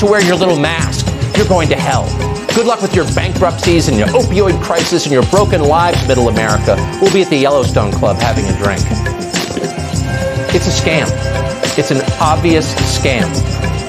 [0.00, 1.06] to wear your little mask.
[1.36, 2.08] You're going to hell.
[2.54, 6.74] Good luck with your bankruptcies and your opioid crisis and your broken lives, Middle America.
[7.02, 8.80] We'll be at the Yellowstone Club having a drink.
[10.54, 11.06] It's a scam.
[11.76, 13.28] It's an obvious scam.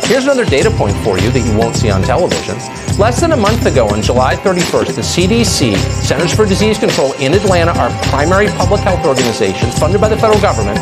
[0.06, 2.58] Here's another data point for you that you won't see on television.
[3.00, 7.34] Less than a month ago, on July 31st, the CDC, Centers for Disease Control in
[7.34, 10.78] Atlanta, our primary public health organization funded by the federal government,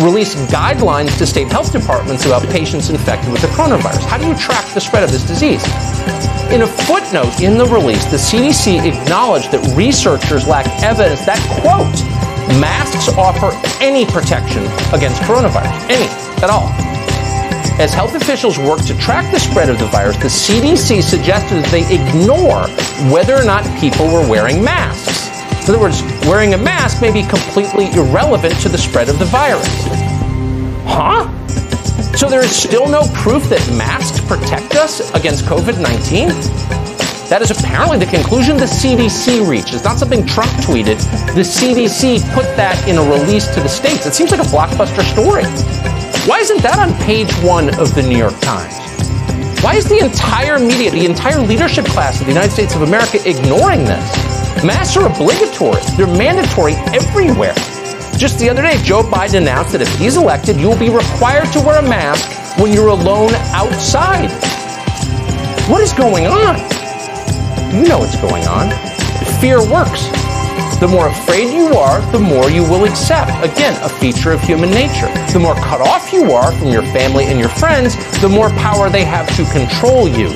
[0.00, 4.04] released guidelines to state health departments about patients infected with the coronavirus.
[4.06, 5.64] How do you track the spread of this disease?
[6.52, 11.92] In a footnote in the release, the CDC acknowledged that researchers lack evidence that, quote,
[12.60, 16.08] masks offer any protection against coronavirus, any
[16.42, 16.72] at all.
[17.78, 21.70] As health officials work to track the spread of the virus, the CDC suggested that
[21.70, 22.66] they ignore
[23.12, 24.97] whether or not people were wearing masks.
[25.68, 29.26] In other words, wearing a mask may be completely irrelevant to the spread of the
[29.26, 29.68] virus.
[30.88, 31.28] Huh?
[32.16, 36.28] So there is still no proof that masks protect us against COVID 19?
[37.28, 39.74] That is apparently the conclusion the CDC reached.
[39.74, 40.96] It's not something Trump tweeted.
[41.34, 44.06] The CDC put that in a release to the states.
[44.06, 45.44] It seems like a blockbuster story.
[46.26, 48.72] Why isn't that on page one of the New York Times?
[49.62, 53.20] Why is the entire media, the entire leadership class of the United States of America
[53.28, 54.27] ignoring this?
[54.64, 55.80] Masks are obligatory.
[55.96, 57.54] They're mandatory everywhere.
[58.18, 61.46] Just the other day, Joe Biden announced that if he's elected, you will be required
[61.52, 64.30] to wear a mask when you're alone outside.
[65.70, 66.58] What is going on?
[67.70, 68.74] You know what's going on.
[69.38, 70.10] Fear works.
[70.80, 73.30] The more afraid you are, the more you will accept.
[73.44, 75.06] Again, a feature of human nature.
[75.32, 78.90] The more cut off you are from your family and your friends, the more power
[78.90, 80.34] they have to control you.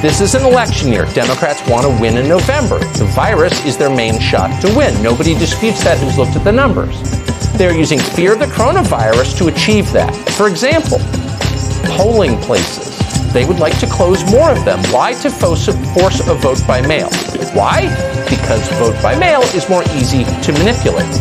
[0.00, 1.04] This is an election year.
[1.12, 2.78] Democrats want to win in November.
[2.96, 4.96] The virus is their main shot to win.
[5.02, 6.96] Nobody disputes that who's looked at the numbers.
[7.58, 10.16] They're using fear of the coronavirus to achieve that.
[10.30, 11.00] For example,
[11.98, 12.96] polling places.
[13.34, 14.80] They would like to close more of them.
[14.84, 15.12] Why?
[15.20, 17.10] To force a vote by mail.
[17.52, 17.82] Why?
[18.30, 21.12] Because vote by mail is more easy to manipulate.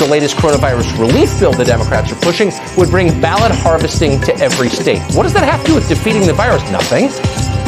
[0.00, 4.70] The latest coronavirus relief bill the Democrats are pushing would bring ballot harvesting to every
[4.70, 5.02] state.
[5.14, 6.62] What does that have to do with defeating the virus?
[6.72, 7.10] Nothing.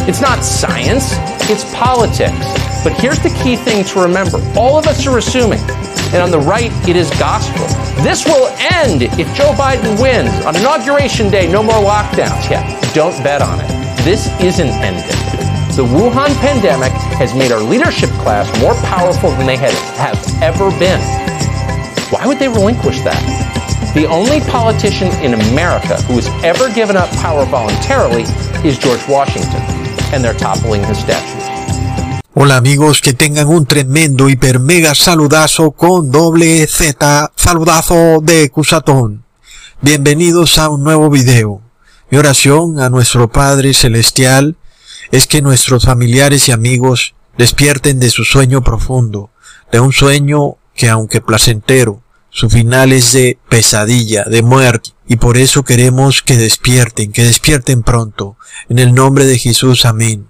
[0.08, 1.14] It's not science,
[1.50, 2.46] it's politics.
[2.84, 5.58] But here's the key thing to remember all of us are assuming,
[6.14, 7.66] and on the right, it is gospel.
[8.04, 10.30] This will end if Joe Biden wins.
[10.46, 12.48] On Inauguration Day, no more lockdowns.
[12.48, 12.62] Yeah,
[12.94, 13.68] don't bet on it.
[14.04, 15.02] This isn't ending.
[15.74, 21.00] The Wuhan pandemic has made our leadership class more powerful than they have ever been.
[22.10, 23.20] Why would they relinquish that?
[23.94, 28.22] The only politician in America who has ever given up power voluntarily
[28.64, 29.60] is George Washington,
[30.12, 31.44] and they're toppling his statues.
[32.34, 39.24] Hola amigos, que tengan un tremendo hiper mega saludazo con doble Z, saludazo de Cusatón.
[39.80, 41.62] Bienvenidos a un nuevo video.
[42.10, 44.56] Mi oración a nuestro Padre Celestial
[45.10, 49.30] es que nuestros familiares y amigos despierten de su sueño profundo,
[49.72, 55.36] de un sueño que aunque placentero, su final es de pesadilla, de muerte, y por
[55.38, 58.36] eso queremos que despierten, que despierten pronto.
[58.68, 60.26] En el nombre de Jesús, amén.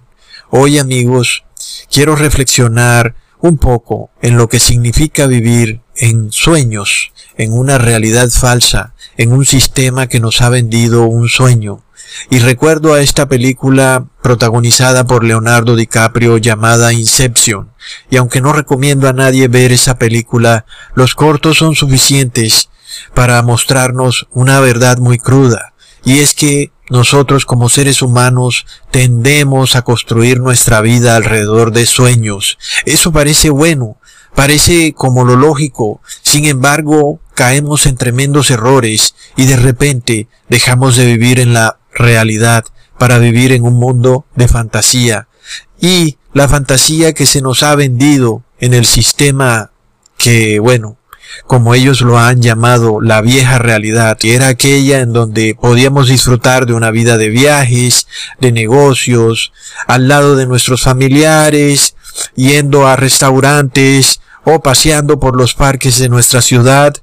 [0.49, 1.43] Hoy amigos,
[1.91, 8.93] quiero reflexionar un poco en lo que significa vivir en sueños, en una realidad falsa,
[9.17, 11.83] en un sistema que nos ha vendido un sueño.
[12.29, 17.71] Y recuerdo a esta película protagonizada por Leonardo DiCaprio llamada Inception.
[18.09, 20.65] Y aunque no recomiendo a nadie ver esa película,
[20.95, 22.69] los cortos son suficientes
[23.13, 25.73] para mostrarnos una verdad muy cruda.
[26.03, 32.57] Y es que nosotros como seres humanos tendemos a construir nuestra vida alrededor de sueños.
[32.85, 33.97] Eso parece bueno,
[34.35, 36.01] parece como lo lógico.
[36.21, 42.65] Sin embargo, caemos en tremendos errores y de repente dejamos de vivir en la realidad
[42.97, 45.27] para vivir en un mundo de fantasía.
[45.79, 49.71] Y la fantasía que se nos ha vendido en el sistema
[50.17, 50.97] que, bueno,
[51.45, 56.65] como ellos lo han llamado la vieja realidad, que era aquella en donde podíamos disfrutar
[56.65, 58.07] de una vida de viajes,
[58.39, 59.51] de negocios,
[59.87, 61.95] al lado de nuestros familiares,
[62.35, 66.93] yendo a restaurantes o paseando por los parques de nuestra ciudad,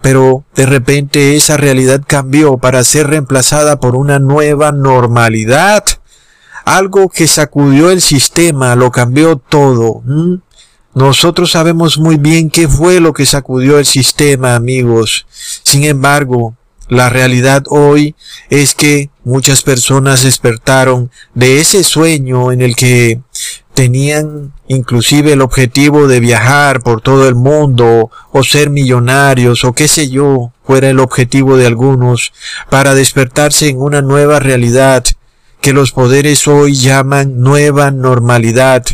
[0.00, 5.84] pero de repente esa realidad cambió para ser reemplazada por una nueva normalidad.
[6.64, 10.02] Algo que sacudió el sistema, lo cambió todo.
[10.94, 15.26] Nosotros sabemos muy bien qué fue lo que sacudió el sistema, amigos.
[15.64, 16.54] Sin embargo,
[16.88, 18.14] la realidad hoy
[18.48, 23.20] es que muchas personas despertaron de ese sueño en el que
[23.74, 29.88] tenían inclusive el objetivo de viajar por todo el mundo o ser millonarios o qué
[29.88, 32.32] sé yo fuera el objetivo de algunos
[32.70, 35.04] para despertarse en una nueva realidad
[35.60, 38.84] que los poderes hoy llaman nueva normalidad.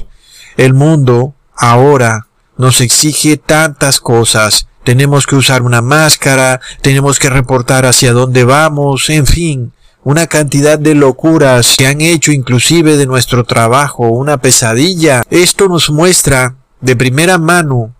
[0.56, 2.26] El mundo ahora
[2.56, 4.66] nos exige tantas cosas.
[4.82, 9.72] Tenemos que usar una máscara, tenemos que reportar hacia dónde vamos, en fin,
[10.02, 15.22] una cantidad de locuras que han hecho inclusive de nuestro trabajo una pesadilla.
[15.30, 17.94] Esto nos muestra de primera mano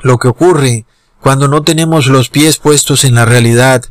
[0.00, 0.86] lo que ocurre
[1.20, 3.84] cuando no tenemos los pies puestos en la realidad,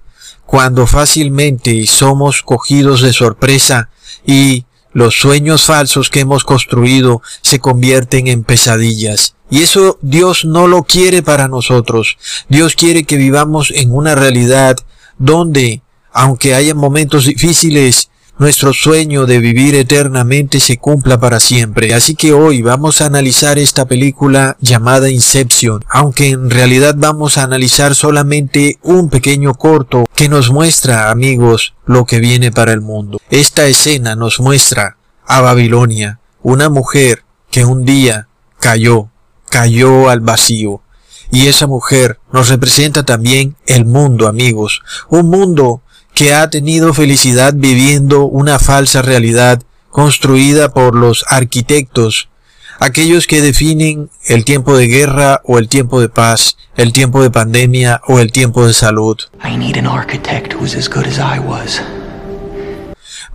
[0.45, 3.89] cuando fácilmente somos cogidos de sorpresa
[4.25, 4.65] y
[4.95, 9.35] los sueños falsos que hemos construido se convierten en pesadillas.
[9.49, 12.17] Y eso Dios no lo quiere para nosotros.
[12.47, 14.77] Dios quiere que vivamos en una realidad
[15.17, 15.81] donde,
[16.13, 21.93] aunque haya momentos difíciles, nuestro sueño de vivir eternamente se cumpla para siempre.
[21.93, 27.43] Así que hoy vamos a analizar esta película llamada Inception, aunque en realidad vamos a
[27.43, 33.19] analizar solamente un pequeño corto que nos muestra, amigos, lo que viene para el mundo.
[33.29, 38.27] Esta escena nos muestra a Babilonia, una mujer que un día
[38.59, 39.09] cayó,
[39.49, 40.81] cayó al vacío.
[41.31, 45.81] Y esa mujer nos representa también el mundo, amigos, un mundo
[46.15, 52.29] que ha tenido felicidad viviendo una falsa realidad construida por los arquitectos,
[52.79, 57.31] aquellos que definen el tiempo de guerra o el tiempo de paz, el tiempo de
[57.31, 59.17] pandemia o el tiempo de salud.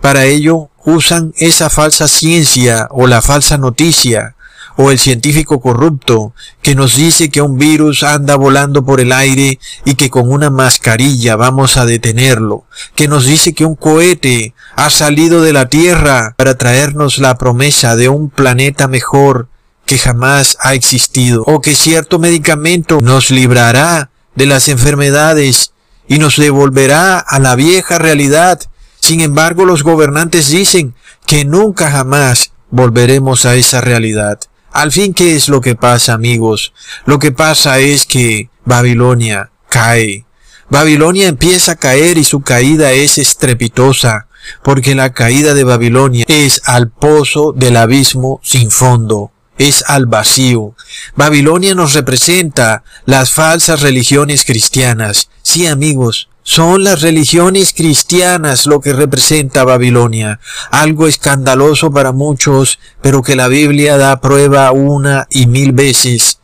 [0.01, 4.35] Para ello usan esa falsa ciencia o la falsa noticia
[4.77, 9.59] o el científico corrupto que nos dice que un virus anda volando por el aire
[9.85, 12.65] y que con una mascarilla vamos a detenerlo,
[12.95, 17.95] que nos dice que un cohete ha salido de la Tierra para traernos la promesa
[17.95, 19.47] de un planeta mejor
[19.85, 25.73] que jamás ha existido, o que cierto medicamento nos librará de las enfermedades
[26.07, 28.59] y nos devolverá a la vieja realidad.
[28.99, 30.93] Sin embargo, los gobernantes dicen
[31.25, 34.39] que nunca jamás volveremos a esa realidad.
[34.71, 36.73] Al fin, ¿qué es lo que pasa, amigos?
[37.05, 40.25] Lo que pasa es que Babilonia cae.
[40.69, 44.27] Babilonia empieza a caer y su caída es estrepitosa,
[44.63, 50.73] porque la caída de Babilonia es al pozo del abismo sin fondo, es al vacío.
[51.17, 55.29] Babilonia nos representa las falsas religiones cristianas.
[55.41, 60.39] Sí, amigos, son las religiones cristianas lo que representa Babilonia,
[60.71, 66.39] algo escandaloso para muchos, pero que la Biblia da prueba una y mil veces,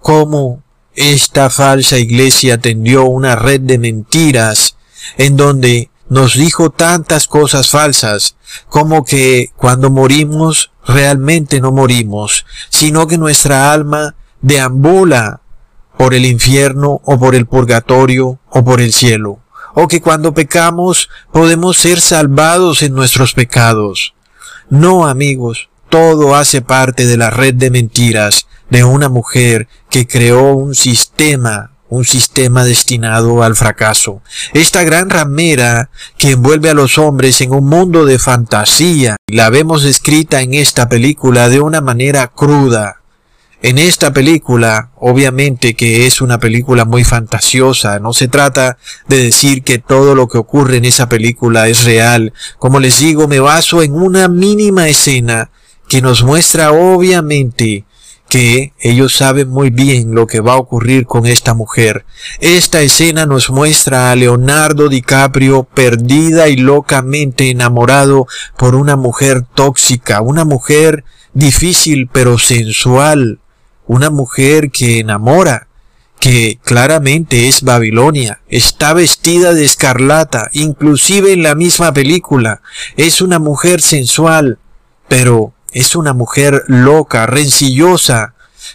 [0.00, 0.62] cómo
[0.94, 4.76] esta falsa iglesia tendió una red de mentiras
[5.16, 8.36] en donde nos dijo tantas cosas falsas,
[8.68, 15.40] como que cuando morimos realmente no morimos, sino que nuestra alma deambula
[16.00, 19.40] por el infierno o por el purgatorio o por el cielo,
[19.74, 24.14] o que cuando pecamos podemos ser salvados en nuestros pecados.
[24.70, 30.54] No, amigos, todo hace parte de la red de mentiras de una mujer que creó
[30.54, 34.22] un sistema, un sistema destinado al fracaso.
[34.54, 39.84] Esta gran ramera que envuelve a los hombres en un mundo de fantasía, la vemos
[39.84, 42.99] escrita en esta película de una manera cruda,
[43.62, 49.62] en esta película, obviamente que es una película muy fantasiosa, no se trata de decir
[49.62, 52.32] que todo lo que ocurre en esa película es real.
[52.58, 55.50] Como les digo, me baso en una mínima escena
[55.88, 57.84] que nos muestra obviamente
[58.30, 62.06] que ellos saben muy bien lo que va a ocurrir con esta mujer.
[62.38, 68.26] Esta escena nos muestra a Leonardo DiCaprio perdida y locamente enamorado
[68.56, 73.39] por una mujer tóxica, una mujer difícil pero sensual,
[73.90, 75.66] una mujer que enamora,
[76.20, 82.62] que claramente es Babilonia, está vestida de escarlata, inclusive en la misma película,
[82.96, 84.60] es una mujer sensual,
[85.08, 88.34] pero es una mujer loca, rencillosa,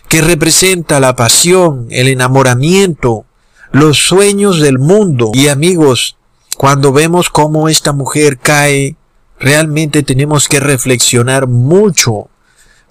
[0.10, 3.24] que representa la pasión, el enamoramiento,
[3.72, 5.32] los sueños del mundo.
[5.34, 6.18] Y amigos,
[6.58, 8.98] cuando vemos cómo esta mujer cae,
[9.40, 12.28] realmente tenemos que reflexionar mucho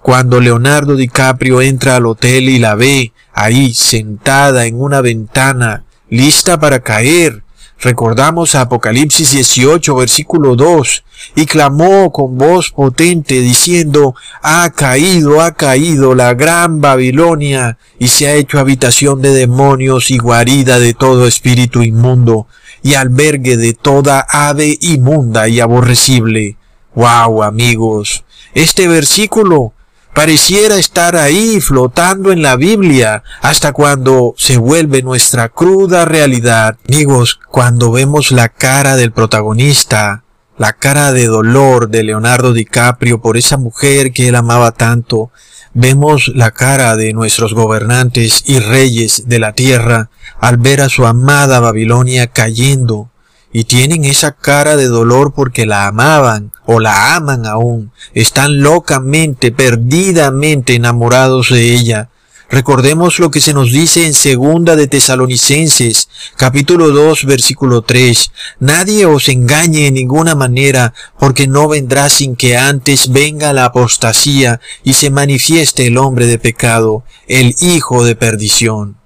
[0.05, 6.59] cuando Leonardo DiCaprio entra al hotel y la ve ahí sentada en una ventana, lista
[6.59, 7.41] para caer,
[7.79, 11.03] recordamos Apocalipsis 18, versículo 2,
[11.35, 18.27] y clamó con voz potente diciendo, ha caído, ha caído la gran Babilonia, y se
[18.27, 22.45] ha hecho habitación de demonios y guarida de todo espíritu inmundo,
[22.83, 26.57] y albergue de toda ave inmunda y aborrecible.
[26.93, 29.73] Wow, amigos, este versículo
[30.15, 36.77] pareciera estar ahí flotando en la Biblia hasta cuando se vuelve nuestra cruda realidad.
[36.87, 40.23] Amigos, cuando vemos la cara del protagonista,
[40.57, 45.31] la cara de dolor de Leonardo DiCaprio por esa mujer que él amaba tanto,
[45.73, 51.05] vemos la cara de nuestros gobernantes y reyes de la tierra al ver a su
[51.05, 53.09] amada Babilonia cayendo,
[53.57, 59.53] y tienen esa cara de dolor porque la amaban o la aman aún, están locamente,
[59.53, 62.09] perdidamente enamorados de ella,
[62.49, 68.31] Recordemos lo que se nos dice en segunda de Tesalonicenses, capítulo 2, versículo 3.
[68.59, 74.59] Nadie os engañe en ninguna manera, porque no vendrá sin que antes venga la apostasía
[74.83, 78.97] y se manifieste el hombre de pecado, el hijo de perdición.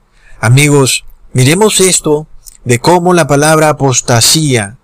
[0.41, 2.27] Amigos, miremos esto
[2.65, 4.77] de cómo la palabra apostasía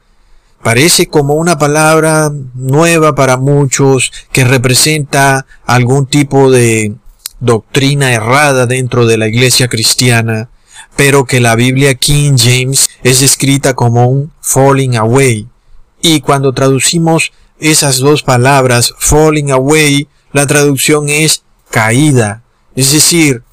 [0.65, 6.95] parece como una palabra nueva para muchos que representa algún tipo de
[7.39, 10.49] doctrina errada dentro de la iglesia cristiana,
[10.95, 15.47] pero que la Biblia King James es escrita como un falling away.
[16.01, 22.41] Y cuando traducimos esas dos palabras, falling away, la traducción es caída.
[22.75, 23.43] Es decir,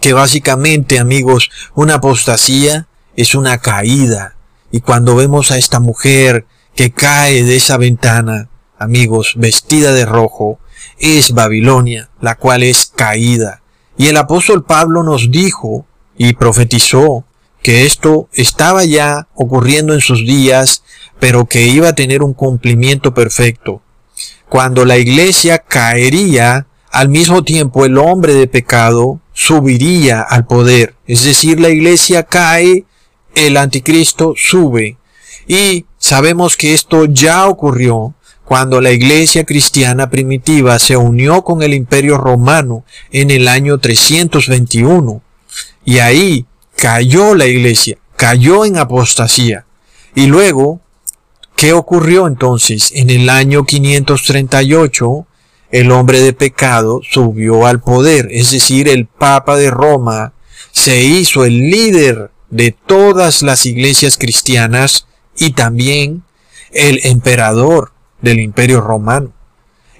[0.00, 2.86] que básicamente, amigos, una apostasía
[3.16, 4.36] es una caída.
[4.70, 10.58] Y cuando vemos a esta mujer que cae de esa ventana, amigos, vestida de rojo,
[10.98, 13.62] es Babilonia, la cual es caída.
[13.96, 17.24] Y el apóstol Pablo nos dijo y profetizó
[17.62, 20.82] que esto estaba ya ocurriendo en sus días,
[21.20, 23.82] pero que iba a tener un cumplimiento perfecto.
[24.48, 30.94] Cuando la iglesia caería, al mismo tiempo el hombre de pecado subiría al poder.
[31.06, 32.84] Es decir, la iglesia cae,
[33.34, 34.96] el anticristo sube.
[35.46, 41.74] Y sabemos que esto ya ocurrió cuando la iglesia cristiana primitiva se unió con el
[41.74, 45.22] imperio romano en el año 321.
[45.84, 46.46] Y ahí
[46.76, 49.66] cayó la iglesia, cayó en apostasía.
[50.14, 50.80] Y luego,
[51.56, 52.92] ¿qué ocurrió entonces?
[52.94, 55.26] En el año 538,
[55.70, 60.34] el hombre de pecado subió al poder, es decir, el Papa de Roma
[60.70, 65.06] se hizo el líder de todas las iglesias cristianas
[65.36, 66.22] y también
[66.70, 69.32] el emperador del imperio romano.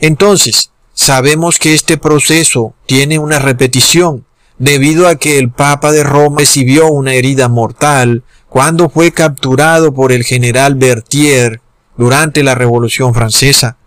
[0.01, 4.27] Entonces, sabemos que este proceso tiene una repetición
[4.59, 10.13] debido a que el Papa de Roma recibió una herida mortal cuando fue capturado por
[10.13, 11.63] el general Berthier
[11.97, 13.79] durante la Revolución Francesa.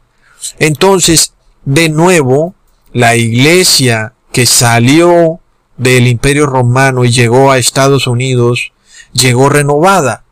[0.57, 1.33] Entonces,
[1.65, 2.55] de nuevo,
[2.93, 5.39] la iglesia que salió
[5.77, 8.71] del imperio romano y llegó a Estados Unidos,
[9.13, 10.23] llegó renovada.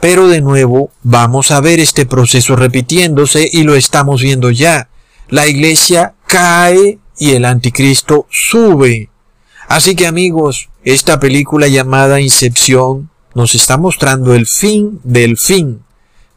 [0.00, 4.88] Pero de nuevo vamos a ver este proceso repitiéndose y lo estamos viendo ya.
[5.28, 9.10] La iglesia cae y el anticristo sube.
[9.68, 15.82] Así que amigos, esta película llamada Incepción nos está mostrando el fin del fin.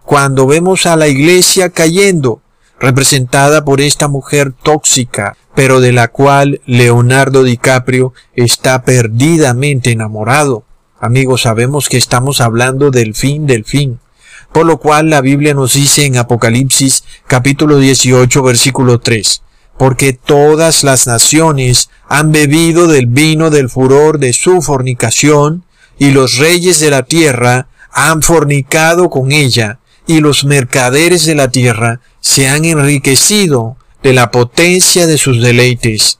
[0.03, 2.41] Cuando vemos a la iglesia cayendo,
[2.79, 10.65] representada por esta mujer tóxica, pero de la cual Leonardo DiCaprio está perdidamente enamorado.
[10.99, 13.99] Amigos, sabemos que estamos hablando del fin del fin.
[14.51, 19.41] Por lo cual la Biblia nos dice en Apocalipsis capítulo 18 versículo 3,
[19.77, 25.63] porque todas las naciones han bebido del vino del furor de su fornicación,
[25.97, 31.49] y los reyes de la tierra han fornicado con ella, y los mercaderes de la
[31.49, 36.19] tierra se han enriquecido de la potencia de sus deleites.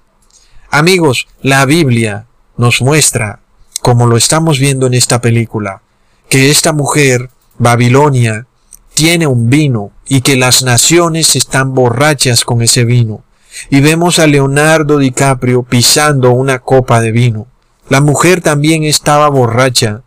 [0.70, 2.26] Amigos, la Biblia
[2.58, 3.42] nos muestra
[3.86, 5.84] como lo estamos viendo en esta película,
[6.28, 8.48] que esta mujer, Babilonia,
[8.96, 13.24] tiene un vino y que las naciones están borrachas con ese vino.
[13.70, 17.46] Y vemos a Leonardo DiCaprio pisando una copa de vino.
[17.88, 20.02] La mujer también estaba borracha.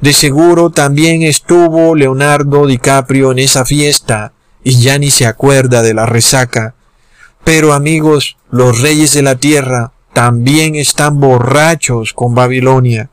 [0.00, 4.32] De seguro también estuvo Leonardo DiCaprio en esa fiesta
[4.64, 6.74] y ya ni se acuerda de la resaca.
[7.44, 13.10] Pero amigos, los reyes de la tierra también están borrachos con Babilonia.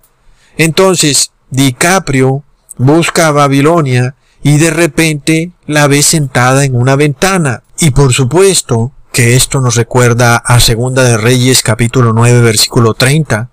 [0.58, 2.44] Entonces, DiCaprio
[2.78, 7.64] busca a Babilonia y de repente la ve sentada en una ventana.
[7.80, 13.50] Y por supuesto que esto nos recuerda a Segunda de Reyes capítulo 9 versículo 30.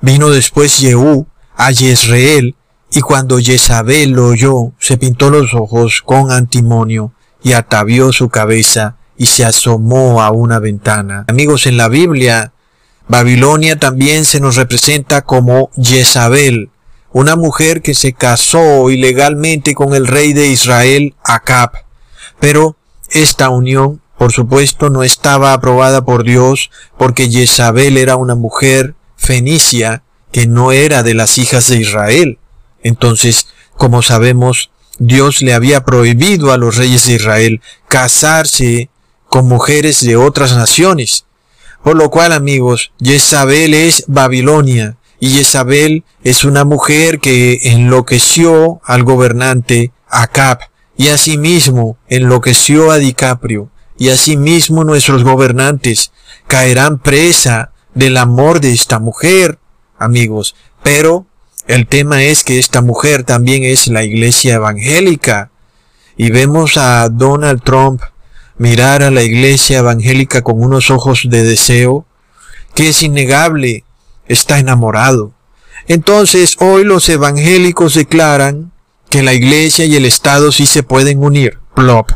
[0.00, 2.56] Vino después Jehú a Jezreel
[2.92, 8.96] y cuando Jezabel lo oyó, se pintó los ojos con antimonio y atavió su cabeza
[9.16, 11.24] y se asomó a una ventana.
[11.28, 12.52] Amigos, en la Biblia
[13.08, 16.70] Babilonia también se nos representa como Jezabel,
[17.12, 21.72] una mujer que se casó ilegalmente con el rey de Israel, Acab.
[22.40, 22.76] Pero
[23.10, 30.04] esta unión, por supuesto, no estaba aprobada por Dios porque Jezabel era una mujer fenicia
[30.30, 32.38] que no era de las hijas de Israel.
[32.82, 38.90] Entonces, como sabemos, Dios le había prohibido a los reyes de Israel casarse
[39.28, 41.24] con mujeres de otras naciones.
[41.82, 49.04] Por lo cual, amigos, Jezabel es Babilonia, y Jezabel es una mujer que enloqueció al
[49.04, 50.58] gobernante Acab,
[50.96, 56.12] y asimismo enloqueció a DiCaprio, y asimismo nuestros gobernantes
[56.46, 59.58] caerán presa del amor de esta mujer,
[59.98, 60.54] amigos.
[60.82, 61.26] Pero
[61.66, 65.50] el tema es que esta mujer también es la iglesia evangélica.
[66.16, 68.02] Y vemos a Donald Trump
[68.58, 72.04] mirar a la iglesia evangélica con unos ojos de deseo,
[72.74, 73.84] que es innegable,
[74.26, 75.32] está enamorado.
[75.88, 78.72] Entonces hoy los evangélicos declaran
[79.08, 81.58] que la iglesia y el Estado sí se pueden unir.
[81.74, 82.10] Plop.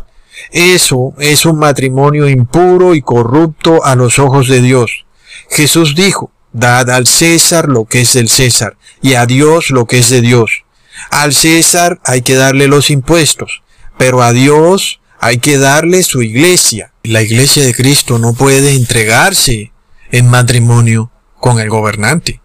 [0.50, 5.06] Eso es un matrimonio impuro y corrupto a los ojos de Dios.
[5.50, 9.98] Jesús dijo, dad al César lo que es del César y a Dios lo que
[9.98, 10.64] es de Dios.
[11.10, 13.62] Al César hay que darle los impuestos,
[13.98, 16.92] pero a Dios hay que darle su iglesia.
[17.02, 19.72] La iglesia de Cristo no puede entregarse
[20.10, 22.40] en matrimonio con el gobernante.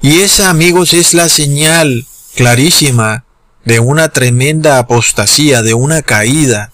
[0.00, 3.24] Y esa, amigos, es la señal clarísima
[3.64, 6.70] de una tremenda apostasía, de una caída.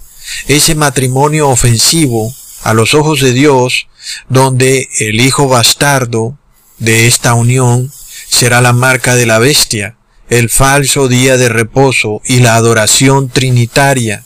[0.46, 3.88] Ese matrimonio ofensivo a los ojos de Dios,
[4.28, 6.36] donde el hijo bastardo
[6.82, 7.90] de esta unión
[8.28, 9.96] será la marca de la bestia,
[10.28, 14.24] el falso día de reposo y la adoración trinitaria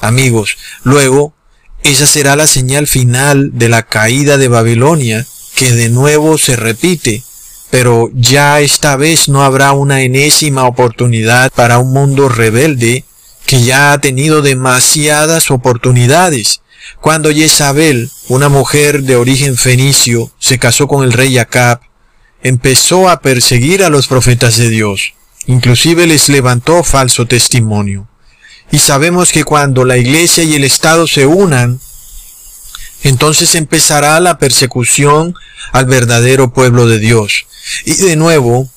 [0.00, 0.56] amigos.
[0.82, 1.34] Luego,
[1.82, 7.22] esa será la señal final de la caída de Babilonia, que de nuevo se repite.
[7.70, 13.04] Pero ya esta vez no habrá una enésima oportunidad para un mundo rebelde
[13.44, 16.62] que ya ha tenido demasiadas oportunidades.
[17.00, 21.80] Cuando Jezabel, una mujer de origen fenicio, se casó con el rey Acab,
[22.42, 25.14] empezó a perseguir a los profetas de Dios.
[25.46, 28.08] Inclusive les levantó falso testimonio.
[28.70, 31.80] Y sabemos que cuando la iglesia y el Estado se unan,
[33.02, 35.34] entonces empezará la persecución
[35.72, 37.46] al verdadero pueblo de Dios.
[37.84, 38.68] Y de nuevo,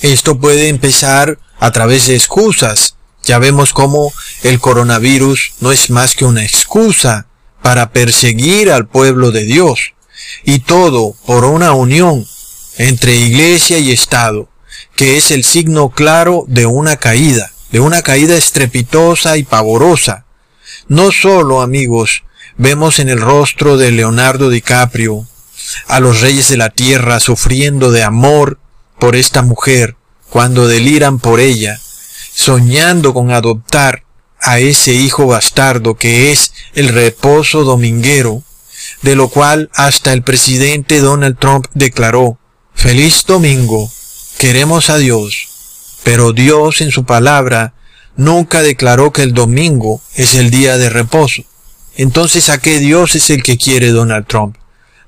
[0.00, 2.96] esto puede empezar a través de excusas.
[3.24, 7.26] Ya vemos cómo el coronavirus no es más que una excusa
[7.62, 9.94] para perseguir al pueblo de Dios.
[10.44, 12.26] Y todo por una unión
[12.78, 14.48] entre iglesia y Estado,
[14.96, 20.26] que es el signo claro de una caída de una caída estrepitosa y pavorosa.
[20.88, 22.22] No solo, amigos,
[22.58, 25.26] vemos en el rostro de Leonardo DiCaprio
[25.88, 28.58] a los reyes de la tierra sufriendo de amor
[29.00, 29.96] por esta mujer
[30.28, 31.80] cuando deliran por ella,
[32.34, 34.04] soñando con adoptar
[34.38, 38.42] a ese hijo bastardo que es el reposo dominguero,
[39.00, 42.38] de lo cual hasta el presidente Donald Trump declaró,
[42.82, 43.88] Feliz domingo,
[44.38, 45.46] queremos a Dios,
[46.02, 47.74] pero Dios en su palabra
[48.16, 51.44] nunca declaró que el domingo es el día de reposo.
[51.94, 54.56] Entonces, ¿a qué Dios es el que quiere Donald Trump?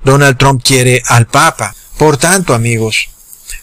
[0.05, 1.75] Donald Trump quiere al Papa.
[1.99, 3.09] Por tanto, amigos,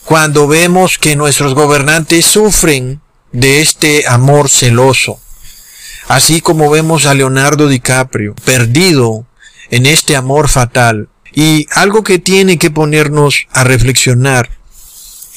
[0.03, 2.99] cuando vemos que nuestros gobernantes sufren
[3.31, 5.21] de este amor celoso,
[6.09, 9.25] así como vemos a Leonardo DiCaprio perdido
[9.69, 14.49] en este amor fatal, y algo que tiene que ponernos a reflexionar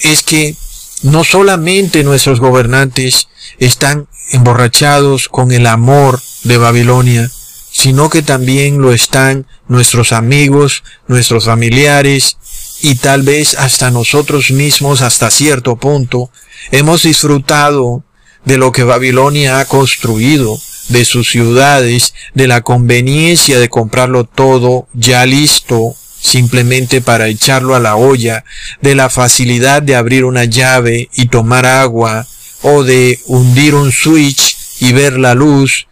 [0.03, 0.57] es que
[1.03, 3.29] no solamente nuestros gobernantes
[3.59, 7.31] están emborrachados con el amor de Babilonia,
[7.71, 12.39] sino que también lo están nuestros amigos, nuestros familiares
[12.83, 16.31] y tal vez hasta nosotros mismos hasta cierto punto
[16.71, 18.05] hemos disfrutado
[18.45, 24.89] de lo que Babilonia ha construido, de sus ciudades, de la conveniencia de comprarlo todo
[24.93, 28.45] ya listo simplemente para echarlo a la olla,
[28.81, 32.27] de la facilidad de abrir una llave y tomar agua,
[32.63, 35.87] o de hundir un switch y ver la luz,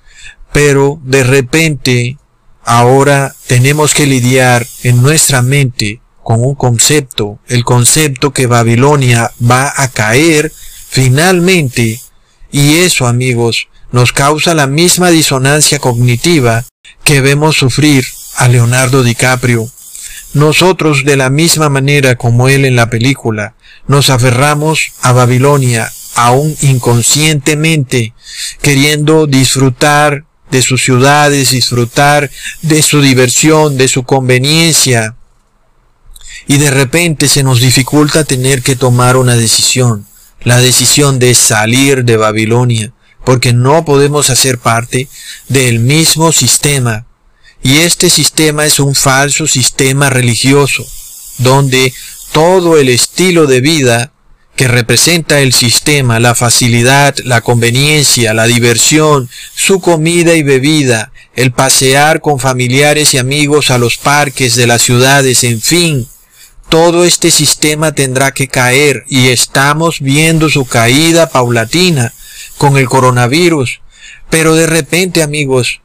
[0.52, 2.16] pero de repente
[2.64, 9.70] ahora tenemos que lidiar en nuestra mente con un concepto, el concepto que Babilonia va
[9.76, 10.50] a caer
[10.88, 12.00] finalmente,
[12.50, 16.64] y eso amigos nos causa la misma disonancia cognitiva
[17.04, 18.04] que vemos sufrir
[18.36, 19.70] a Leonardo DiCaprio
[20.34, 23.54] nosotros, de la misma manera como él en la película,
[23.86, 28.14] nos aferramos a Babilonia aún inconscientemente,
[28.62, 32.30] queriendo disfrutar de sus ciudades, disfrutar
[32.62, 35.16] de su diversión, de su conveniencia.
[36.46, 40.06] Y de repente se nos dificulta tener que tomar una decisión,
[40.42, 42.92] la decisión de salir de Babilonia,
[43.24, 45.08] porque no podemos hacer parte
[45.48, 47.06] del mismo sistema.
[47.62, 50.84] Y este sistema es un falso sistema religioso,
[51.38, 51.92] donde
[52.32, 54.12] todo el estilo de vida
[54.56, 61.52] que representa el sistema, la facilidad, la conveniencia, la diversión, su comida y bebida, el
[61.52, 66.06] pasear con familiares y amigos a los parques de las ciudades, en fin,
[66.68, 72.12] todo este sistema tendrá que caer y estamos viendo su caída paulatina
[72.58, 73.80] con el coronavirus.
[74.30, 75.80] Pero de repente, amigos,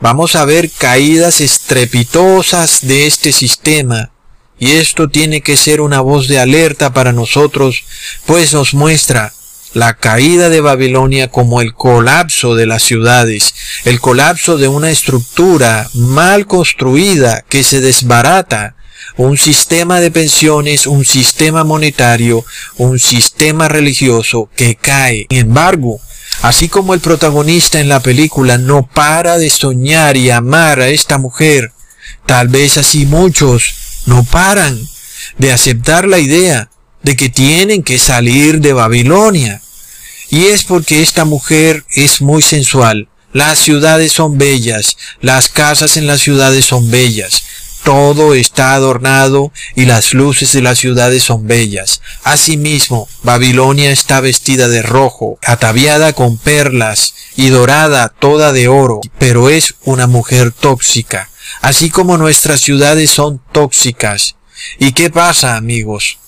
[0.00, 4.10] vamos a ver caídas estrepitosas de este sistema
[4.58, 7.82] y esto tiene que ser una voz de alerta para nosotros,
[8.26, 9.32] pues nos muestra
[9.74, 13.54] la caída de Babilonia como el colapso de las ciudades,
[13.84, 18.76] el colapso de una estructura mal construida que se desbarata,
[19.16, 22.44] un sistema de pensiones, un sistema monetario,
[22.76, 25.26] un sistema religioso que cae.
[25.28, 26.00] Sin embargo,
[26.40, 31.18] así como el protagonista en la película no para de soñar y amar a esta
[31.18, 31.72] mujer,
[32.26, 33.74] tal vez así muchos
[34.06, 34.80] no paran
[35.38, 36.70] de aceptar la idea
[37.02, 39.60] de que tienen que salir de Babilonia.
[40.30, 43.08] Y es porque esta mujer es muy sensual.
[43.32, 47.44] Las ciudades son bellas, las casas en las ciudades son bellas,
[47.82, 52.00] todo está adornado y las luces de las ciudades son bellas.
[52.24, 59.50] Asimismo, Babilonia está vestida de rojo, ataviada con perlas y dorada toda de oro, pero
[59.50, 61.28] es una mujer tóxica
[61.60, 64.36] así como nuestras ciudades son tóxicas.
[64.78, 66.18] ¿Y qué pasa, amigos?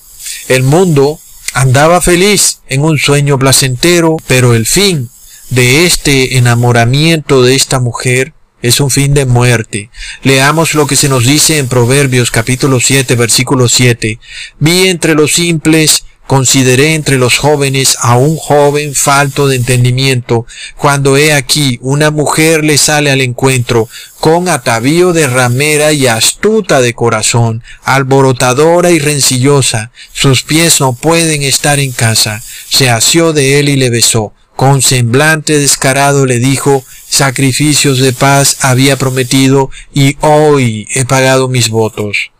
[0.49, 1.21] El mundo
[1.53, 5.11] andaba feliz en un sueño placentero, pero el fin
[5.51, 8.34] de este enamoramiento de esta mujer
[8.65, 9.91] es un fin de muerte.
[10.23, 14.19] Leamos lo que se nos dice en Proverbios capítulo 7 versículo 7.
[14.59, 20.47] Vi entre los simples Consideré entre los jóvenes a un joven falto de entendimiento,
[20.79, 26.81] cuando he aquí una mujer le sale al encuentro, con atavío de ramera y astuta
[26.81, 33.61] de corazón, alborotadora y rencillosa, sus pies no pueden estar en casa, se asió de
[33.61, 40.17] él y le besó, con semblante descarado le dijo, sacrificios de paz había prometido y
[40.21, 42.31] hoy he pagado mis votos.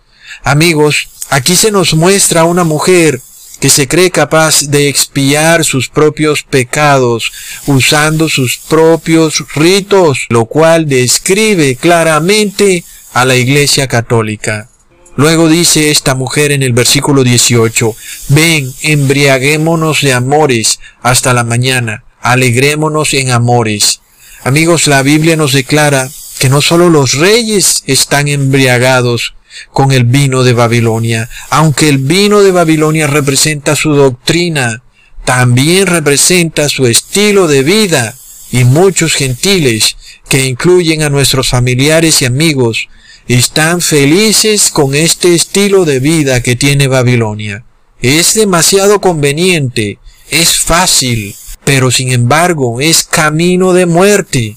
[0.43, 3.21] Amigos, aquí se nos muestra una mujer
[3.61, 7.33] que se cree capaz de expiar sus propios pecados
[7.67, 12.85] usando sus propios ritos, lo cual describe claramente
[13.15, 14.69] a la Iglesia Católica.
[15.17, 17.95] Luego dice esta mujer en el versículo 18,
[18.31, 24.01] ven, embriaguémonos de amores hasta la mañana, alegrémonos en amores.
[24.45, 29.35] Amigos, la Biblia nos declara que no solo los reyes están embriagados,
[29.73, 31.29] con el vino de Babilonia.
[31.51, 34.83] Aunque el vino de Babilonia representa su doctrina,
[35.25, 38.15] también representa su estilo de vida
[38.51, 39.97] y muchos gentiles,
[40.29, 42.89] que incluyen a nuestros familiares y amigos,
[43.29, 47.65] están felices con este estilo de vida que tiene Babilonia.
[48.03, 49.99] Es demasiado conveniente,
[50.31, 54.57] es fácil, pero sin embargo es camino de muerte.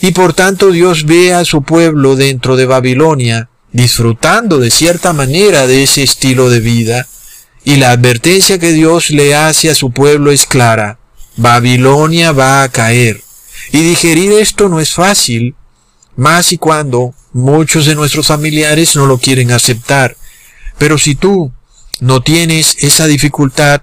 [0.00, 5.66] Y por tanto Dios ve a su pueblo dentro de Babilonia, disfrutando de cierta manera
[5.66, 7.06] de ese estilo de vida,
[7.64, 10.98] y la advertencia que Dios le hace a su pueblo es clara.
[11.36, 13.22] Babilonia va a caer.
[13.72, 15.54] Y digerir esto no es fácil,
[16.16, 20.16] más y cuando muchos de nuestros familiares no lo quieren aceptar.
[20.78, 21.52] Pero si tú
[22.00, 23.82] no tienes esa dificultad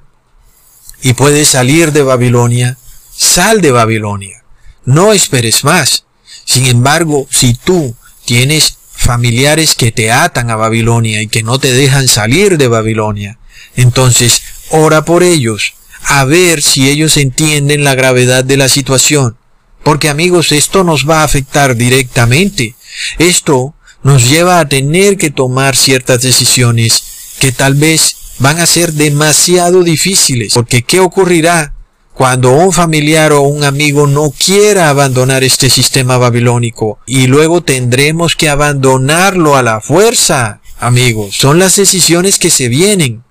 [1.02, 2.78] y puedes salir de Babilonia,
[3.16, 4.44] sal de Babilonia.
[4.86, 6.06] No esperes más.
[6.46, 11.74] Sin embargo, si tú tienes familiares que te atan a Babilonia y que no te
[11.74, 13.40] dejan salir de Babilonia,
[13.76, 19.38] entonces ora por ellos, a ver si ellos entienden la gravedad de la situación.
[19.84, 22.76] Porque amigos, esto nos va a afectar directamente.
[23.18, 27.04] Esto nos lleva a tener que tomar ciertas decisiones
[27.40, 30.54] que tal vez van a ser demasiado difíciles.
[30.54, 31.74] Porque ¿qué ocurrirá
[32.14, 38.36] cuando un familiar o un amigo no quiera abandonar este sistema babilónico y luego tendremos
[38.36, 41.36] que abandonarlo a la fuerza, amigos.
[41.36, 43.24] Son las decisiones que se vienen.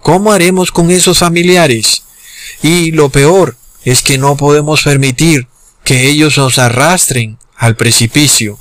[0.00, 2.04] ¿Cómo haremos con esos familiares?
[2.62, 5.48] Y lo peor es que no podemos permitir
[5.84, 8.58] que ellos nos arrastren al precipicio.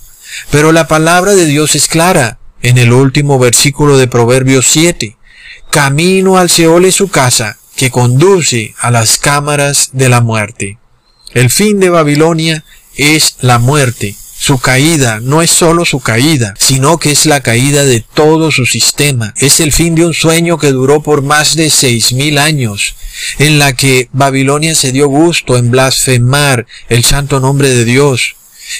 [0.52, 5.18] Pero la palabra de Dios es clara en el último versículo de Proverbios 7.
[5.74, 10.78] Camino al Seol es su casa, que conduce a las cámaras de la muerte.
[11.34, 12.64] El fin de Babilonia
[12.96, 14.16] es la muerte.
[14.38, 18.68] Su caída no es solo su caída, sino que es la caída de todo su
[18.68, 19.34] sistema.
[19.38, 22.94] Es el fin de un sueño que duró por más de seis mil años,
[23.40, 28.36] en la que Babilonia se dio gusto en blasfemar el santo nombre de Dios.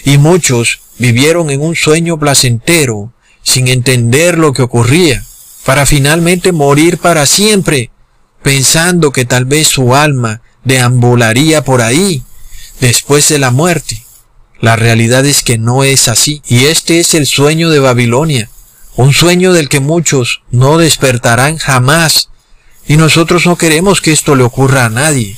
[0.06, 5.26] Y muchos vivieron en un sueño placentero, sin entender lo que ocurría,
[5.66, 7.92] para finalmente morir para siempre
[8.44, 12.24] pensando que tal vez su alma deambularía por ahí
[12.80, 14.04] después de la muerte.
[14.60, 18.50] La realidad es que no es así, y este es el sueño de Babilonia,
[18.96, 22.30] un sueño del que muchos no despertarán jamás,
[22.88, 25.38] y nosotros no queremos que esto le ocurra a nadie.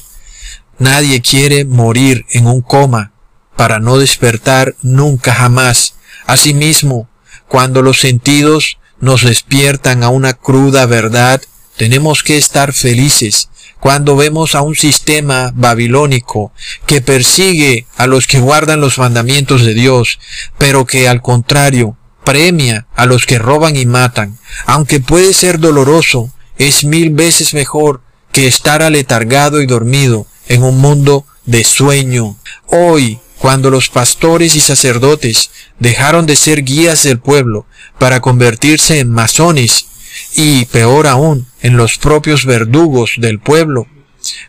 [0.77, 3.13] Nadie quiere morir en un coma
[3.55, 5.95] para no despertar nunca jamás.
[6.25, 7.07] Asimismo,
[7.47, 11.39] cuando los sentidos nos despiertan a una cruda verdad,
[11.77, 16.51] tenemos que estar felices cuando vemos a un sistema babilónico
[16.87, 20.19] que persigue a los que guardan los mandamientos de Dios,
[20.57, 26.31] pero que al contrario premia a los que roban y matan, aunque puede ser doloroso,
[26.57, 32.37] es mil veces mejor que estar aletargado y dormido en un mundo de sueño.
[32.65, 37.65] Hoy, cuando los pastores y sacerdotes dejaron de ser guías del pueblo
[37.99, 39.87] para convertirse en masones
[40.35, 43.87] y, peor aún, en los propios verdugos del pueblo,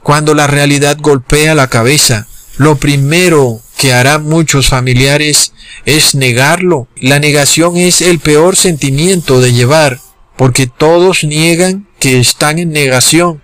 [0.02, 5.52] cuando la realidad golpea la cabeza, lo primero que harán muchos familiares
[5.84, 6.88] es negarlo.
[6.96, 10.00] La negación es el peor sentimiento de llevar,
[10.36, 13.42] porque todos niegan que están en negación.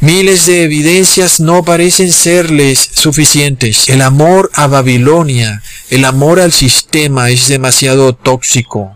[0.00, 3.88] Miles de evidencias no parecen serles suficientes.
[3.88, 8.94] El amor a Babilonia, el amor al sistema es demasiado tóxico.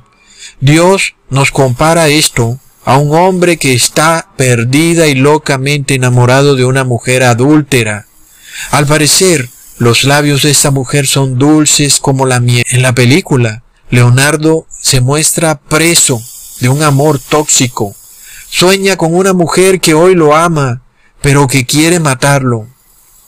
[0.60, 6.84] Dios nos compara esto a un hombre que está perdida y locamente enamorado de una
[6.84, 8.06] mujer adúltera.
[8.70, 12.62] Al parecer, los labios de esta mujer son dulces como la miel.
[12.70, 16.22] En la película, Leonardo se muestra preso
[16.60, 17.96] de un amor tóxico.
[18.48, 20.81] Sueña con una mujer que hoy lo ama,
[21.22, 22.66] pero que quiere matarlo.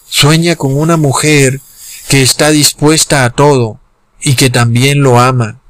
[0.09, 1.61] Sueña con una mujer
[2.09, 3.81] que está dispuesta a todo
[4.21, 5.61] y que también lo ama.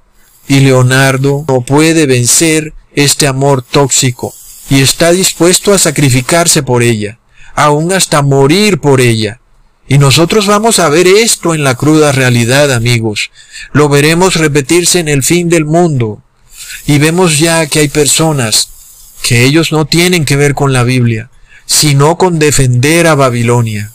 [0.49, 4.35] Y Leonardo no puede vencer este amor tóxico
[4.71, 7.19] y está dispuesto a sacrificarse por ella,
[7.55, 9.41] aún hasta morir por ella.
[9.87, 13.31] Y nosotros vamos a ver esto en la cruda realidad, amigos.
[13.73, 16.23] Lo veremos repetirse en el fin del mundo.
[16.87, 18.71] Y vemos ya que hay personas
[19.23, 21.31] que ellos no tienen que ver con la Biblia,
[21.67, 23.93] sino con defender a Babilonia.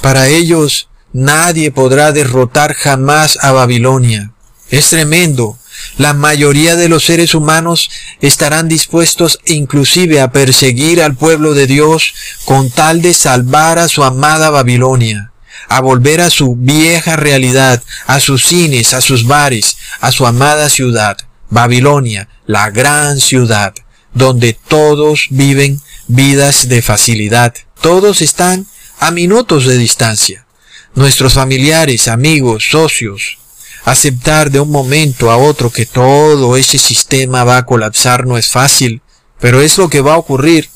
[0.00, 4.32] Para ellos nadie podrá derrotar jamás a Babilonia.
[4.70, 5.58] Es tremendo.
[5.96, 12.14] La mayoría de los seres humanos estarán dispuestos inclusive a perseguir al pueblo de Dios
[12.44, 15.32] con tal de salvar a su amada Babilonia,
[15.68, 20.68] a volver a su vieja realidad, a sus cines, a sus bares, a su amada
[20.68, 21.16] ciudad,
[21.50, 23.74] Babilonia, la gran ciudad,
[24.14, 27.54] donde todos viven vidas de facilidad.
[27.80, 28.66] Todos están
[28.98, 30.46] a minutos de distancia.
[30.94, 33.38] Nuestros familiares, amigos, socios.
[33.84, 38.48] Aceptar de un momento a otro que todo ese sistema va a colapsar no es
[38.48, 39.02] fácil,
[39.40, 40.68] pero es lo que va a ocurrir.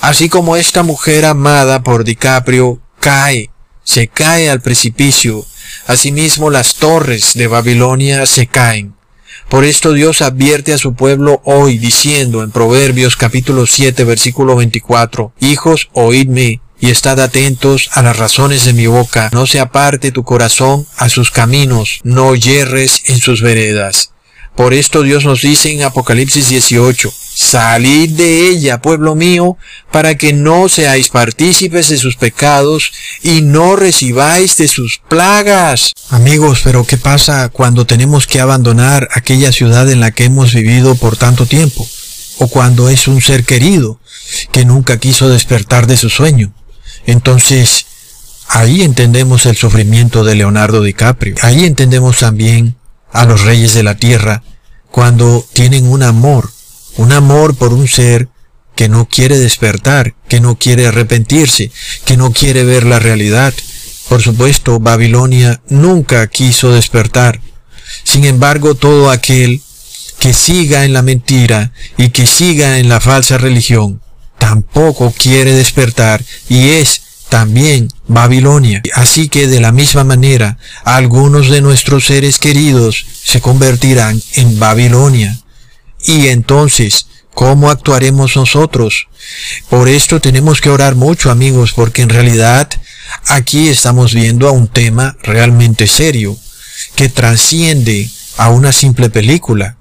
[0.00, 3.50] Así como esta mujer amada por DiCaprio cae,
[3.84, 5.44] se cae al precipicio,
[5.86, 8.94] asimismo las torres de Babilonia se caen.
[9.52, 15.34] Por esto Dios advierte a su pueblo hoy diciendo en Proverbios capítulo 7 versículo 24,
[15.40, 20.24] Hijos, oídme y estad atentos a las razones de mi boca, no se aparte tu
[20.24, 24.14] corazón a sus caminos, no yerres en sus veredas.
[24.56, 29.56] Por esto Dios nos dice en Apocalipsis 18, Salid de ella, pueblo mío,
[29.90, 32.92] para que no seáis partícipes de sus pecados
[33.22, 35.92] y no recibáis de sus plagas.
[36.10, 40.94] Amigos, pero ¿qué pasa cuando tenemos que abandonar aquella ciudad en la que hemos vivido
[40.94, 41.88] por tanto tiempo?
[42.38, 43.98] O cuando es un ser querido
[44.50, 46.52] que nunca quiso despertar de su sueño.
[47.06, 47.86] Entonces,
[48.48, 51.36] ahí entendemos el sufrimiento de Leonardo DiCaprio.
[51.40, 52.76] Ahí entendemos también
[53.10, 54.42] a los reyes de la tierra
[54.90, 56.50] cuando tienen un amor
[56.96, 58.28] un amor por un ser
[58.74, 61.70] que no quiere despertar, que no quiere arrepentirse,
[62.04, 63.52] que no quiere ver la realidad.
[64.08, 67.40] Por supuesto, Babilonia nunca quiso despertar.
[68.04, 69.62] Sin embargo, todo aquel
[70.18, 74.00] que siga en la mentira y que siga en la falsa religión,
[74.38, 78.82] tampoco quiere despertar y es también Babilonia.
[78.94, 85.41] Así que de la misma manera, algunos de nuestros seres queridos se convertirán en Babilonia.
[86.04, 89.08] Y entonces, ¿cómo actuaremos nosotros?
[89.68, 92.68] Por esto tenemos que orar mucho, amigos, porque en realidad
[93.26, 96.36] aquí estamos viendo a un tema realmente serio,
[96.94, 99.76] que trasciende a una simple película,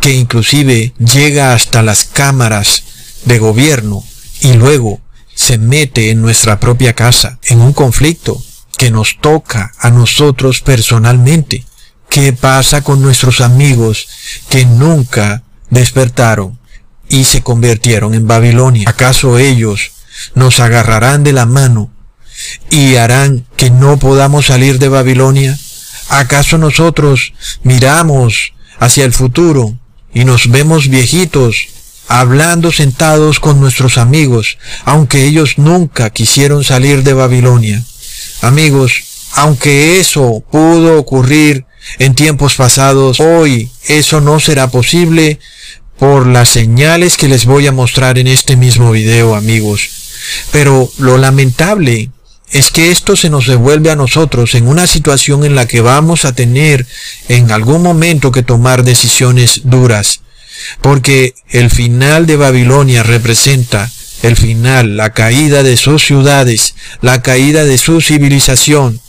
[0.00, 2.82] que inclusive llega hasta las cámaras
[3.24, 4.04] de gobierno
[4.40, 5.00] y luego
[5.34, 8.42] se mete en nuestra propia casa, en un conflicto
[8.76, 11.64] que nos toca a nosotros personalmente.
[12.08, 14.08] ¿Qué pasa con nuestros amigos
[14.48, 16.58] que nunca despertaron
[17.08, 18.88] y se convirtieron en Babilonia.
[18.88, 19.92] ¿Acaso ellos
[20.34, 21.90] nos agarrarán de la mano
[22.70, 25.58] y harán que no podamos salir de Babilonia?
[26.08, 29.76] ¿Acaso nosotros miramos hacia el futuro
[30.12, 31.68] y nos vemos viejitos
[32.08, 37.82] hablando sentados con nuestros amigos, aunque ellos nunca quisieron salir de Babilonia?
[38.42, 38.92] Amigos,
[39.32, 41.66] aunque eso pudo ocurrir
[41.98, 45.38] en tiempos pasados, hoy eso no será posible
[45.98, 49.88] por las señales que les voy a mostrar en este mismo video, amigos.
[50.52, 52.10] Pero lo lamentable
[52.50, 56.24] es que esto se nos devuelve a nosotros en una situación en la que vamos
[56.24, 56.86] a tener
[57.28, 60.20] en algún momento que tomar decisiones duras.
[60.80, 63.90] Porque el final de Babilonia representa
[64.22, 69.00] el final, la caída de sus ciudades, la caída de su civilización.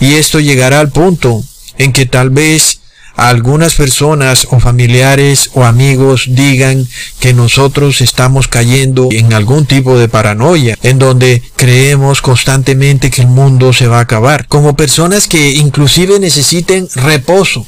[0.00, 1.42] Y esto llegará al punto
[1.78, 2.81] en que tal vez
[3.14, 6.88] algunas personas o familiares o amigos digan
[7.20, 13.28] que nosotros estamos cayendo en algún tipo de paranoia, en donde creemos constantemente que el
[13.28, 17.66] mundo se va a acabar, como personas que inclusive necesiten reposo.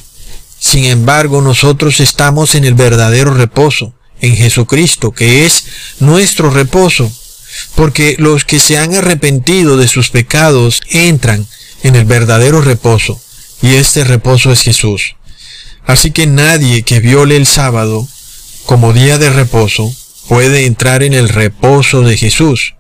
[0.58, 5.64] Sin embargo, nosotros estamos en el verdadero reposo, en Jesucristo, que es
[6.00, 7.12] nuestro reposo,
[7.74, 11.46] porque los que se han arrepentido de sus pecados entran
[11.82, 13.20] en el verdadero reposo,
[13.60, 15.16] y este reposo es Jesús.
[15.86, 18.08] Así que nadie que viole el sábado
[18.66, 19.94] como día de reposo
[20.28, 22.74] puede entrar en el reposo de Jesús.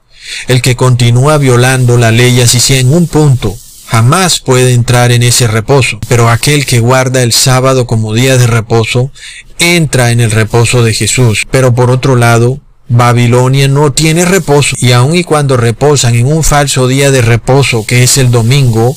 [0.48, 3.54] El que continúa violando la ley así sea en un punto,
[3.86, 5.98] jamás puede entrar en ese reposo.
[6.08, 9.10] Pero aquel que guarda el sábado como día de reposo,
[9.58, 11.46] entra en el reposo de Jesús.
[11.50, 16.42] Pero por otro lado, Babilonia no tiene reposo y aun y cuando reposan en un
[16.42, 18.96] falso día de reposo que es el domingo,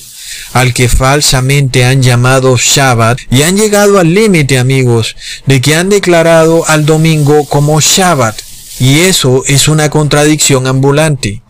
[0.54, 5.90] al que falsamente han llamado Shabbat y han llegado al límite, amigos, de que han
[5.90, 8.42] declarado al domingo como Shabbat.
[8.80, 11.42] Y eso es una contradicción ambulante.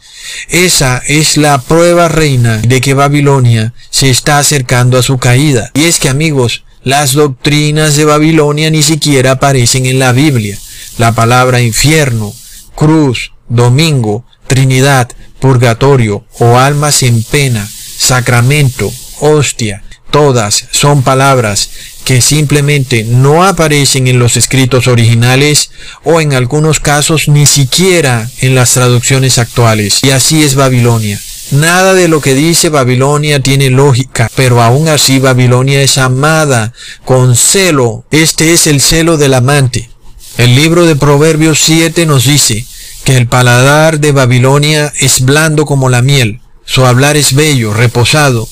[0.50, 5.72] Esa es la prueba reina de que Babilonia se está acercando a su caída.
[5.74, 10.58] Y es que, amigos, las doctrinas de Babilonia ni siquiera aparecen en la Biblia.
[10.98, 12.34] La palabra infierno,
[12.76, 21.70] cruz, domingo, Trinidad, purgatorio o almas en pena sacramento, hostia, todas son palabras
[22.06, 25.72] que simplemente no aparecen en los escritos originales
[26.04, 30.00] o en algunos casos ni siquiera en las traducciones actuales.
[30.04, 31.20] Y así es Babilonia.
[31.52, 37.36] Nada de lo que dice Babilonia tiene lógica, pero aún así Babilonia es amada con
[37.36, 38.06] celo.
[38.12, 39.90] Este es el celo del amante.
[40.38, 42.66] El libro de Proverbios 7 nos dice
[43.04, 48.48] que el paladar de Babilonia es blando como la miel su hablar es bello, reposado.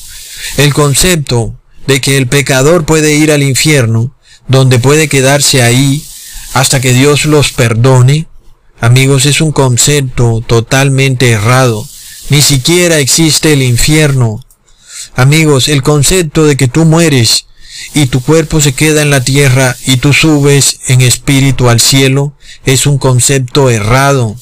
[0.58, 1.54] El concepto
[1.86, 4.16] de que el pecador puede ir al infierno,
[4.48, 6.04] donde puede quedarse ahí
[6.54, 8.28] hasta que Dios los perdone,
[8.80, 11.88] amigos, es un concepto totalmente errado.
[12.30, 14.44] Ni siquiera existe el infierno.
[15.16, 17.46] Amigos, el concepto de que tú mueres
[17.94, 22.34] y tu cuerpo se queda en la tierra y tú subes en espíritu al cielo
[22.66, 24.38] es un concepto errado.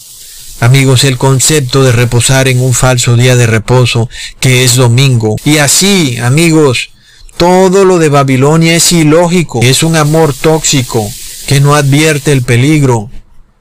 [0.63, 4.09] Amigos, el concepto de reposar en un falso día de reposo
[4.39, 5.35] que es domingo.
[5.43, 6.91] Y así, amigos,
[7.35, 9.59] todo lo de Babilonia es ilógico.
[9.61, 11.05] Es un amor tóxico
[11.47, 13.09] que no advierte el peligro.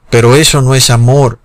[0.09, 1.39] Pero eso no es amor.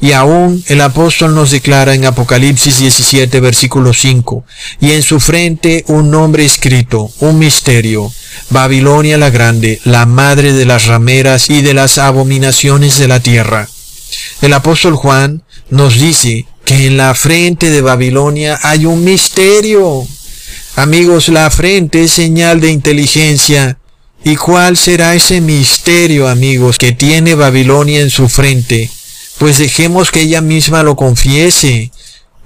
[0.00, 4.44] Y aún el apóstol nos declara en Apocalipsis 17, versículo 5,
[4.80, 8.12] y en su frente un nombre escrito, un misterio,
[8.50, 13.68] Babilonia la grande, la madre de las rameras y de las abominaciones de la tierra.
[14.40, 20.06] El apóstol Juan nos dice que en la frente de Babilonia hay un misterio.
[20.76, 23.78] Amigos, la frente es señal de inteligencia.
[24.24, 28.90] ¿Y cuál será ese misterio, amigos, que tiene Babilonia en su frente?
[29.38, 31.90] Pues dejemos que ella misma lo confiese.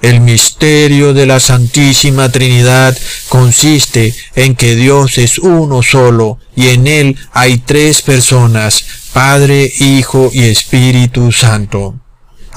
[0.06, 2.96] El misterio de la Santísima Trinidad
[3.28, 10.30] consiste en que Dios es uno solo y en Él hay tres personas, Padre, Hijo
[10.32, 11.96] y Espíritu Santo.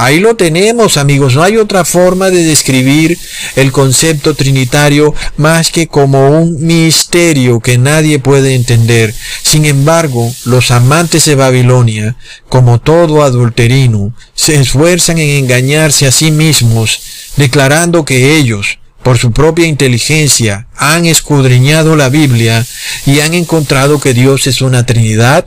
[0.02, 1.36] Ahí lo tenemos, amigos.
[1.36, 3.20] No hay otra forma de describir
[3.58, 9.14] el concepto trinitario más que como un misterio que nadie puede entender.
[9.44, 12.16] Sin embargo, los amantes de Babilonia,
[12.48, 17.02] como todo adulterino, se esfuerzan en engañarse a sí mismos,
[17.36, 22.66] declarando que ellos, por su propia inteligencia, han escudriñado la Biblia
[23.06, 25.46] y han encontrado que Dios es una Trinidad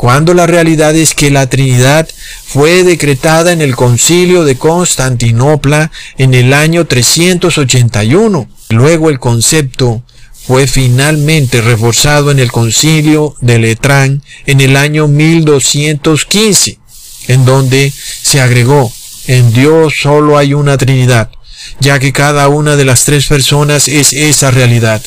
[0.00, 2.08] cuando la realidad es que la Trinidad
[2.46, 8.48] fue decretada en el concilio de Constantinopla en el año 381.
[8.70, 10.02] Luego el concepto
[10.46, 16.78] fue finalmente reforzado en el concilio de Letrán en el año 1215.
[17.28, 17.92] en donde
[18.22, 18.90] se agregó,
[19.26, 21.30] en Dios solo hay una Trinidad,
[21.78, 25.02] ya que cada una de las tres personas es esa realidad,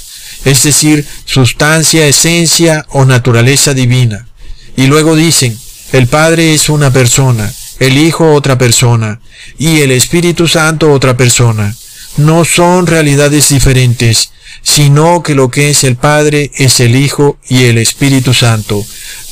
[0.46, 4.28] es decir, sustancia, esencia o naturaleza divina.
[4.76, 5.58] Y luego dicen,
[5.92, 9.20] el Padre es una persona, el Hijo otra persona
[9.58, 11.76] y el Espíritu Santo otra persona.
[12.18, 14.32] No son realidades diferentes,
[14.64, 18.84] sino que lo que es el Padre es el Hijo y el Espíritu Santo,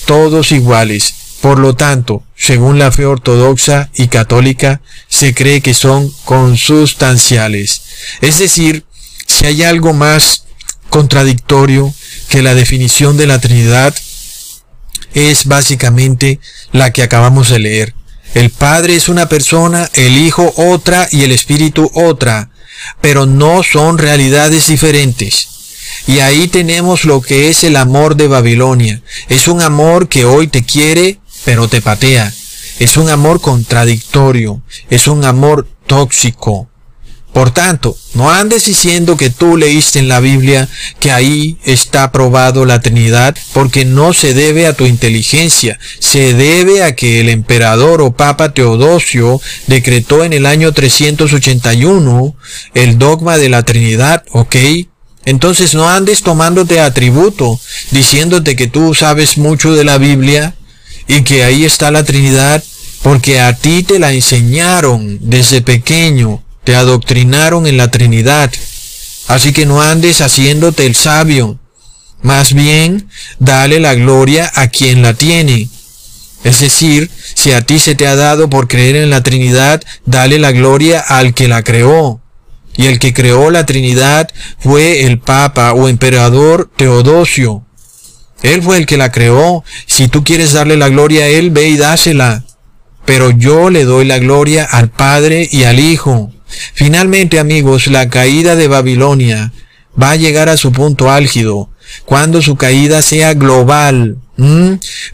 [0.06, 1.16] todos iguales.
[1.42, 7.82] Por lo tanto, según la fe ortodoxa y católica, se cree que son consustanciales.
[8.22, 8.86] Es decir,
[9.26, 10.44] si hay algo más
[10.89, 11.92] contradictorio
[12.30, 13.96] que la definición de la Trinidad,
[15.14, 16.39] es básicamente
[16.72, 17.95] la que acabamos de leer.
[18.34, 22.49] El Padre es una persona, el Hijo otra y el Espíritu otra,
[23.01, 25.49] pero no son realidades diferentes.
[26.07, 29.01] Y ahí tenemos lo que es el amor de Babilonia.
[29.28, 32.34] Es un amor que hoy te quiere, pero te patea.
[32.80, 34.62] Es un amor contradictorio.
[34.89, 36.71] Es un amor tóxico.
[37.34, 40.68] Por tanto, no andes diciendo que tú leíste en la Biblia
[41.00, 46.84] que ahí está probado la Trinidad, porque no se debe a tu inteligencia, se debe
[46.84, 52.36] a que el emperador o papa Teodosio decretó en el año 381
[52.74, 54.56] el dogma de la Trinidad, ¿ok?
[55.24, 57.62] Entonces no andes tomándote atributo,
[57.92, 60.56] diciéndote que tú sabes mucho de la Biblia
[61.08, 62.62] y que ahí está la Trinidad,
[63.04, 68.51] porque a ti te la enseñaron desde pequeño te adoctrinaron en la Trinidad.
[69.28, 71.59] Así que no andes haciéndote el sabio.
[72.22, 73.09] Más bien,
[73.39, 75.70] dale la gloria a quien la tiene.
[76.43, 80.39] Es decir, si a ti se te ha dado por creer en la Trinidad, dale
[80.39, 82.22] la gloria al que la creó.
[82.76, 87.66] Y el que creó la Trinidad fue el Papa o Emperador Teodosio.
[88.43, 89.64] Él fue el que la creó.
[89.86, 92.43] Si tú quieres darle la gloria a Él, ve y dásela.
[93.05, 96.32] Pero yo le doy la gloria al Padre y al Hijo.
[96.74, 99.52] Finalmente, amigos, la caída de Babilonia
[100.02, 101.70] va a llegar a su punto álgido
[102.06, 104.18] cuando su caída sea global.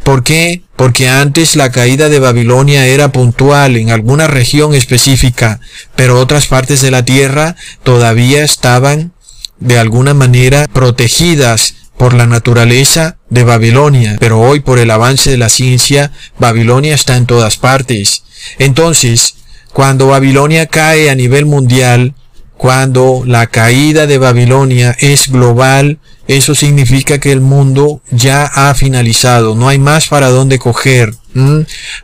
[0.03, 0.61] ¿Por qué?
[0.75, 5.59] Porque antes la caída de Babilonia era puntual en alguna región específica,
[5.95, 9.11] pero otras partes de la tierra todavía estaban
[9.59, 15.37] de alguna manera protegidas por la naturaleza de Babilonia, pero hoy por el avance de
[15.37, 18.23] la ciencia, Babilonia está en todas partes.
[18.59, 19.35] Entonces,
[19.77, 22.15] cuando Babilonia cae a nivel mundial,
[22.57, 29.53] cuando la caída de Babilonia es global, eso significa que el mundo ya ha finalizado,
[29.53, 31.13] no hay más para dónde coger.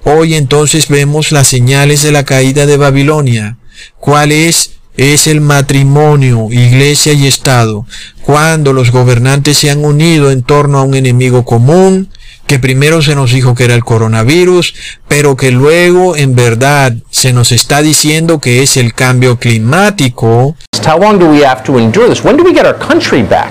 [0.04, 3.58] Hoy entonces vemos las señales de la caída de Babilonia.
[4.00, 4.74] ¿Cuál es?
[4.96, 7.88] Es el matrimonio, iglesia y Estado.
[8.22, 12.12] Cuando los gobernantes se han unido en torno a un enemigo común,
[12.54, 14.76] que primero se nos dijo que era el coronavirus,
[15.08, 20.56] pero que luego en verdad se nos está diciendo que es el cambio climático.
[20.86, 22.24] How long do we have to endure this?
[22.24, 23.50] When do we get our country back?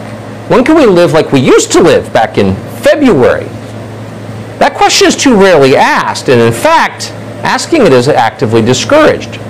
[0.48, 3.48] When can we live like we used to live back in February?
[4.60, 7.10] That question is too rarely asked, and in fact,
[7.42, 9.40] asking it is actively discouraged.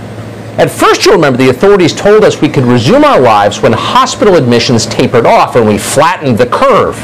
[0.57, 4.37] At first, you'll remember the authorities told us we could resume our lives when hospital
[4.37, 6.97] admissions tapered off and we flattened the curve.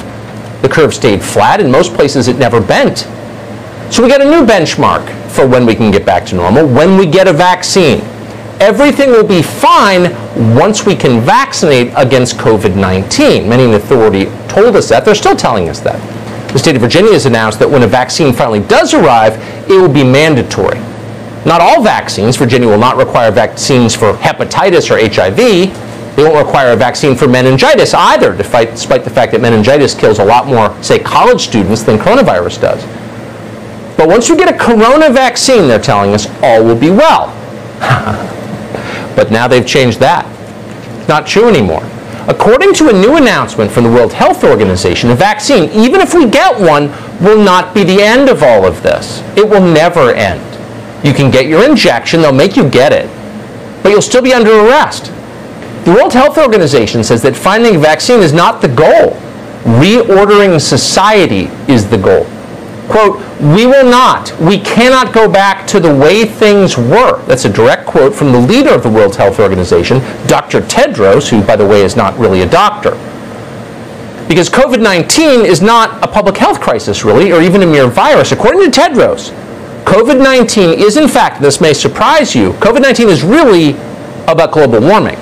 [0.62, 1.60] The curve stayed flat.
[1.60, 3.06] In most places, it never bent.
[3.92, 6.98] So we got a new benchmark for when we can get back to normal, when
[6.98, 8.00] we get a vaccine.
[8.60, 10.12] Everything will be fine
[10.56, 13.48] once we can vaccinate against COVID-19.
[13.48, 15.04] Many in authority told us that.
[15.04, 15.98] They're still telling us that.
[16.52, 19.36] The state of Virginia has announced that when a vaccine finally does arrive,
[19.70, 20.78] it will be mandatory.
[21.46, 25.70] Not all vaccines, Virginia will not require vaccines for hepatitis or HIV,
[26.18, 30.24] they won't require a vaccine for meningitis either, despite, the fact that meningitis kills a
[30.24, 32.84] lot more, say, college students than coronavirus does.
[33.96, 37.28] But once you get a corona vaccine, they're telling us, all will be well.
[39.14, 40.26] but now they've changed that.
[40.98, 41.88] It's Not true anymore.
[42.26, 46.28] According to a new announcement from the World Health Organization, a vaccine, even if we
[46.28, 46.88] get one,
[47.20, 49.22] will not be the end of all of this.
[49.36, 50.42] It will never end.
[51.06, 53.08] You can get your injection, they'll make you get it,
[53.84, 55.12] but you'll still be under arrest.
[55.88, 59.16] The World Health Organization says that finding a vaccine is not the goal.
[59.80, 62.26] Reordering society is the goal.
[62.90, 67.24] Quote, we will not, we cannot go back to the way things were.
[67.24, 70.60] That's a direct quote from the leader of the World Health Organization, Dr.
[70.60, 72.90] Tedros, who, by the way, is not really a doctor.
[74.28, 78.30] Because COVID 19 is not a public health crisis, really, or even a mere virus.
[78.30, 79.30] According to Tedros,
[79.84, 83.70] COVID 19 is, in fact, this may surprise you, COVID 19 is really
[84.26, 85.18] about global warming.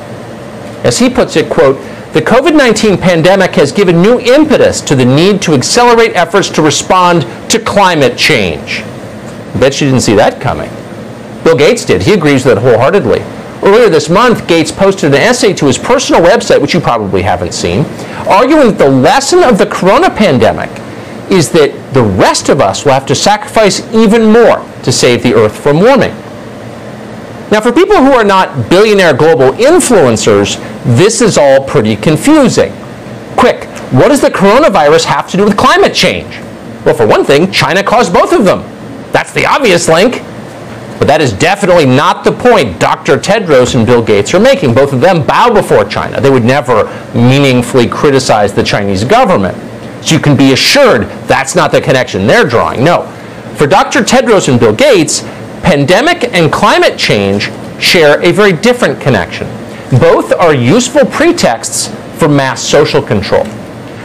[0.86, 1.76] As he puts it, quote,
[2.12, 7.22] the COVID-19 pandemic has given new impetus to the need to accelerate efforts to respond
[7.50, 8.82] to climate change.
[9.58, 10.70] Bet you didn't see that coming.
[11.42, 12.02] Bill Gates did.
[12.02, 13.18] He agrees with it wholeheartedly.
[13.68, 17.52] Earlier this month, Gates posted an essay to his personal website, which you probably haven't
[17.52, 17.84] seen,
[18.28, 20.70] arguing that the lesson of the corona pandemic
[21.32, 25.34] is that the rest of us will have to sacrifice even more to save the
[25.34, 26.14] earth from warming.
[27.50, 30.56] Now, for people who are not billionaire global influencers,
[30.96, 32.72] this is all pretty confusing.
[33.36, 36.38] Quick, what does the coronavirus have to do with climate change?
[36.84, 38.60] Well, for one thing, China caused both of them.
[39.12, 40.22] That's the obvious link.
[40.98, 43.16] But that is definitely not the point Dr.
[43.18, 44.74] Tedros and Bill Gates are making.
[44.74, 46.20] Both of them bow before China.
[46.20, 46.84] They would never
[47.14, 49.56] meaningfully criticize the Chinese government.
[50.04, 52.82] So you can be assured that's not the connection they're drawing.
[52.82, 53.06] No.
[53.56, 54.00] For Dr.
[54.00, 55.22] Tedros and Bill Gates,
[55.66, 57.50] pandemic and climate change
[57.82, 59.48] share a very different connection.
[59.98, 61.88] Both are useful pretexts
[62.18, 63.42] for mass social control.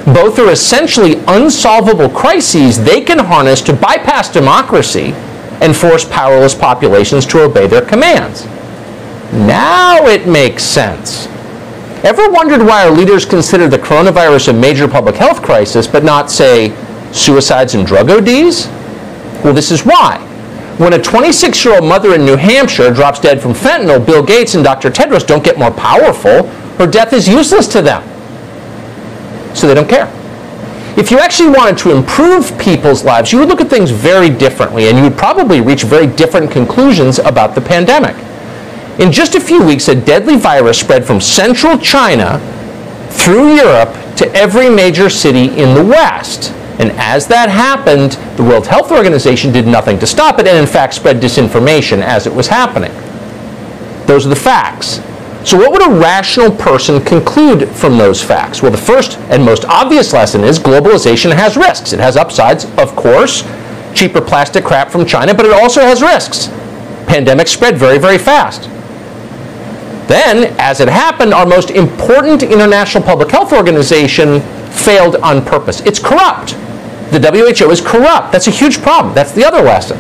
[0.05, 5.14] Both are essentially unsolvable crises they can harness to bypass democracy
[5.62, 8.45] and force powerless populations to obey their commands.
[9.32, 11.28] Now it makes sense.
[12.03, 16.32] Ever wondered why our leaders consider the coronavirus a major public health crisis, but not,
[16.32, 16.76] say,
[17.12, 18.66] suicides and drug ODs?
[19.43, 20.28] Well, this is why.
[20.82, 24.56] When a 26 year old mother in New Hampshire drops dead from fentanyl, Bill Gates
[24.56, 24.90] and Dr.
[24.90, 26.48] Tedros don't get more powerful.
[26.80, 28.02] Her death is useless to them.
[29.56, 30.12] So they don't care.
[30.98, 34.88] If you actually wanted to improve people's lives, you would look at things very differently
[34.90, 38.16] and you would probably reach very different conclusions about the pandemic.
[39.00, 42.40] In just a few weeks, a deadly virus spread from central China
[43.12, 46.56] through Europe to every major city in the West.
[46.80, 50.66] And as that happened, the World Health Organization did nothing to stop it and, in
[50.66, 52.92] fact, spread disinformation as it was happening.
[54.08, 55.02] Those are the facts.
[55.44, 58.62] So, what would a rational person conclude from those facts?
[58.62, 61.94] Well, the first and most obvious lesson is globalization has risks.
[61.94, 63.44] It has upsides, of course,
[63.96, 66.48] cheaper plastic crap from China, but it also has risks.
[67.08, 68.70] Pandemic spread very, very fast.
[70.08, 74.42] Then, as it happened, our most important international public health organization
[74.72, 75.82] failed on purpose.
[75.86, 76.56] It's corrupt.
[77.12, 78.32] The WHO is corrupt.
[78.32, 79.14] That's a huge problem.
[79.14, 79.98] That's the other lesson.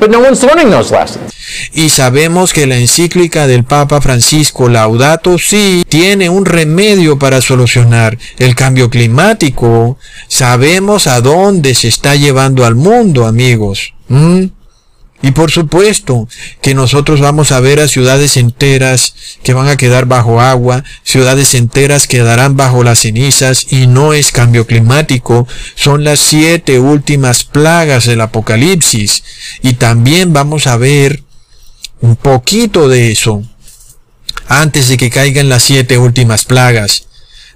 [0.00, 1.34] But no one's learning those lessons.
[1.72, 8.16] Y sabemos que la encíclica del Papa Francisco Laudato Si tiene un remedio para solucionar
[8.38, 9.98] el cambio climático.
[10.28, 13.92] Sabemos a dónde se está llevando al mundo, amigos.
[14.08, 14.44] ¿Mm?
[15.22, 16.28] Y por supuesto
[16.62, 21.54] que nosotros vamos a ver a ciudades enteras que van a quedar bajo agua, ciudades
[21.54, 28.06] enteras quedarán bajo las cenizas y no es cambio climático, son las siete últimas plagas
[28.06, 29.22] del apocalipsis.
[29.62, 31.22] Y también vamos a ver
[32.00, 33.42] un poquito de eso
[34.48, 37.06] antes de que caigan las siete últimas plagas,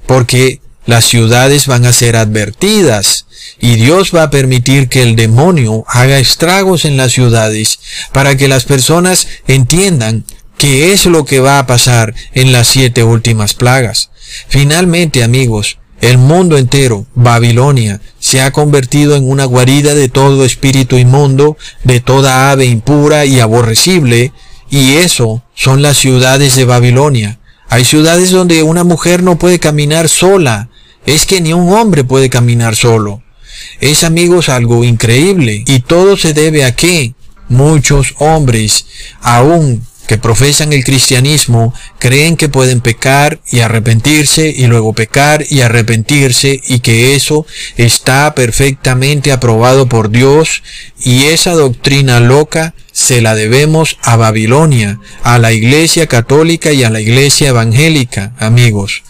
[0.07, 3.27] porque las ciudades van a ser advertidas
[3.61, 7.79] y Dios va a permitir que el demonio haga estragos en las ciudades
[8.13, 10.25] para que las personas entiendan
[10.59, 14.11] qué es lo que va a pasar en las siete últimas plagas.
[14.49, 20.99] Finalmente, amigos, el mundo entero, Babilonia, se ha convertido en una guarida de todo espíritu
[20.99, 24.33] inmundo, de toda ave impura y aborrecible,
[24.71, 27.39] y eso son las ciudades de Babilonia.
[27.75, 30.69] Hay ciudades donde una mujer no puede caminar sola,
[31.07, 33.21] es que ni un hombre puede caminar solo.
[33.81, 35.65] Es amigos algo increíble.
[35.67, 37.15] Y todo se debe a que
[37.49, 38.87] muchos hombres,
[39.23, 45.63] aún que profesan el cristianismo creen que pueden pecar y arrepentirse y luego pecar y
[45.63, 47.45] arrepentirse y que eso
[47.77, 50.63] está perfectamente aprobado por Dios.
[51.03, 56.91] Y esa doctrina loca se la debemos a Babilonia, a la iglesia católica y a
[56.91, 59.03] la iglesia evangélica, amigos.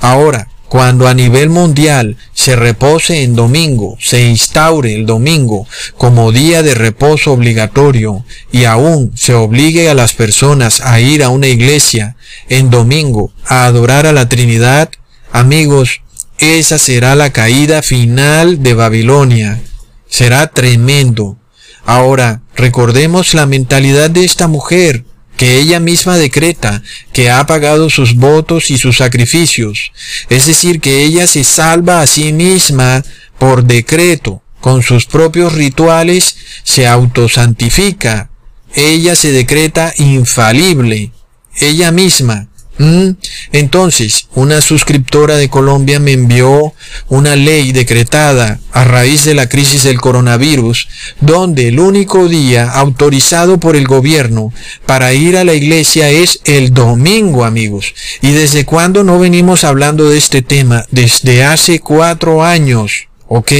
[0.00, 5.66] Ahora, cuando a nivel mundial se repose en domingo, se instaure el domingo
[5.98, 11.28] como día de reposo obligatorio y aún se obligue a las personas a ir a
[11.28, 12.16] una iglesia
[12.48, 14.88] en domingo a adorar a la Trinidad,
[15.32, 16.00] amigos,
[16.38, 19.60] esa será la caída final de Babilonia.
[20.08, 21.36] Será tremendo.
[21.84, 25.04] Ahora, recordemos la mentalidad de esta mujer
[25.36, 29.92] que ella misma decreta que ha pagado sus votos y sus sacrificios,
[30.28, 33.02] es decir, que ella se salva a sí misma
[33.38, 38.30] por decreto, con sus propios rituales se autosantifica,
[38.74, 41.10] ella se decreta infalible,
[41.56, 42.46] ella misma,
[42.82, 43.10] ¿Mm?
[43.52, 46.74] Entonces, una suscriptora de Colombia me envió
[47.08, 50.88] una ley decretada a raíz de la crisis del coronavirus,
[51.20, 54.52] donde el único día autorizado por el gobierno
[54.84, 57.94] para ir a la iglesia es el domingo, amigos.
[58.20, 60.84] ¿Y desde cuándo no venimos hablando de este tema?
[60.90, 63.50] Desde hace cuatro años ¿Ok?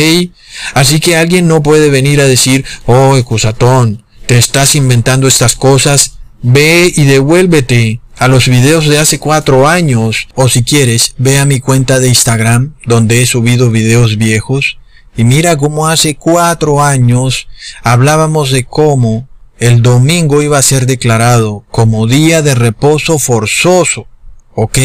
[0.75, 6.19] Así que alguien no puede venir a decir, oh, Ecusatón, te estás inventando estas cosas,
[6.43, 11.45] ve y devuélvete a los videos de hace cuatro años, o si quieres, ve a
[11.45, 14.79] mi cuenta de Instagram, donde he subido videos viejos,
[15.17, 17.49] y mira cómo hace cuatro años
[17.83, 24.07] hablábamos de cómo el domingo iba a ser declarado como día de reposo forzoso,
[24.55, 24.79] ¿ok?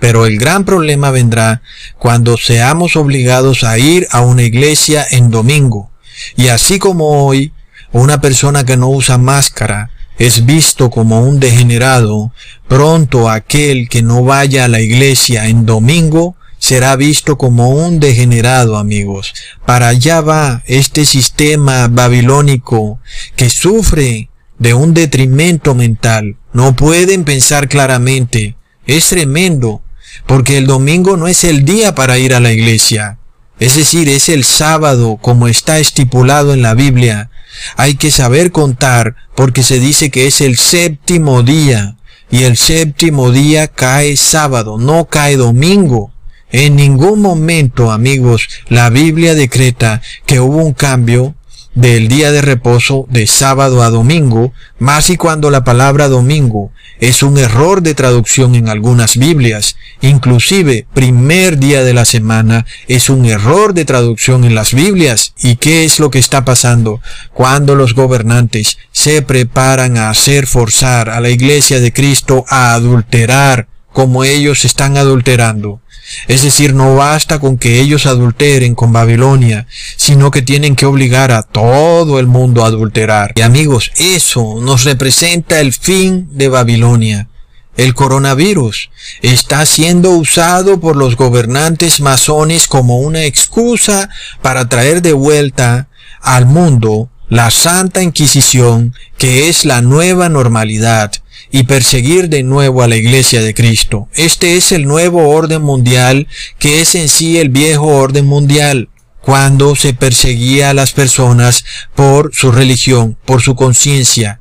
[0.00, 1.62] Pero el gran problema vendrá
[1.98, 5.90] cuando seamos obligados a ir a una iglesia en domingo.
[6.36, 7.52] Y así como hoy,
[7.92, 12.32] una persona que no usa máscara es visto como un degenerado,
[12.66, 18.76] pronto aquel que no vaya a la iglesia en domingo será visto como un degenerado,
[18.76, 19.32] amigos.
[19.64, 22.98] Para allá va este sistema babilónico
[23.36, 26.36] que sufre de un detrimento mental.
[26.52, 28.56] No pueden pensar claramente.
[28.86, 29.82] Es tremendo,
[30.26, 33.18] porque el domingo no es el día para ir a la iglesia.
[33.60, 37.30] Es decir, es el sábado como está estipulado en la Biblia.
[37.76, 41.96] Hay que saber contar porque se dice que es el séptimo día
[42.30, 46.12] y el séptimo día cae sábado, no cae domingo.
[46.50, 51.34] En ningún momento, amigos, la Biblia decreta que hubo un cambio
[51.78, 57.22] del día de reposo de sábado a domingo, más y cuando la palabra domingo es
[57.22, 59.76] un error de traducción en algunas Biblias.
[60.00, 65.34] Inclusive, primer día de la semana es un error de traducción en las Biblias.
[65.40, 67.00] ¿Y qué es lo que está pasando?
[67.32, 73.68] Cuando los gobernantes se preparan a hacer forzar a la iglesia de Cristo a adulterar
[73.92, 75.80] como ellos están adulterando.
[76.26, 79.66] Es decir, no basta con que ellos adulteren con Babilonia,
[79.96, 83.32] sino que tienen que obligar a todo el mundo a adulterar.
[83.36, 87.28] Y amigos, eso nos representa el fin de Babilonia.
[87.76, 88.90] El coronavirus
[89.22, 94.08] está siendo usado por los gobernantes masones como una excusa
[94.42, 95.88] para traer de vuelta
[96.20, 101.12] al mundo la Santa Inquisición, que es la nueva normalidad,
[101.50, 104.08] y perseguir de nuevo a la iglesia de Cristo.
[104.14, 106.26] Este es el nuevo orden mundial
[106.58, 108.88] que es en sí el viejo orden mundial
[109.20, 114.40] cuando se perseguía a las personas por su religión, por su conciencia.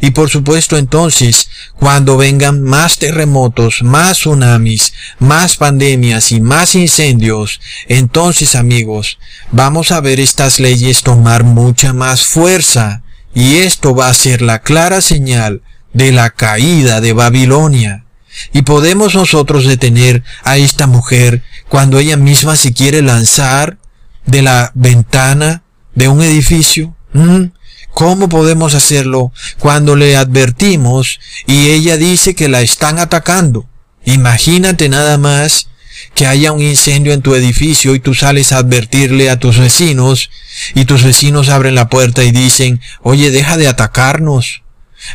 [0.00, 1.48] Y por supuesto entonces,
[1.78, 9.18] cuando vengan más terremotos, más tsunamis, más pandemias y más incendios, entonces amigos,
[9.52, 13.02] vamos a ver estas leyes tomar mucha más fuerza.
[13.34, 18.04] Y esto va a ser la clara señal de la caída de Babilonia.
[18.52, 23.78] Y podemos nosotros detener a esta mujer cuando ella misma se quiere lanzar
[24.26, 25.62] de la ventana
[25.94, 26.96] de un edificio.
[27.12, 27.46] ¿Mm?
[27.92, 33.66] ¿Cómo podemos hacerlo cuando le advertimos y ella dice que la están atacando?
[34.04, 35.68] Imagínate nada más
[36.14, 40.30] que haya un incendio en tu edificio y tú sales a advertirle a tus vecinos
[40.74, 44.61] y tus vecinos abren la puerta y dicen, oye, deja de atacarnos.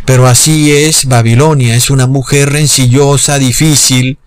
[0.06, 4.18] Pero así es Babilonia, es una mujer rencillosa, difícil,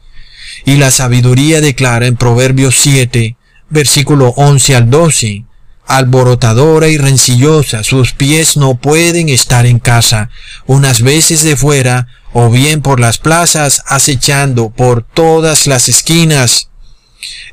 [0.64, 3.36] y la sabiduría declara en Proverbios 7,
[3.68, 5.44] versículo 11 al 12,
[5.86, 10.30] alborotadora y rencillosa, sus pies no pueden estar en casa,
[10.66, 16.68] unas veces de fuera, o bien por las plazas, acechando por todas las esquinas.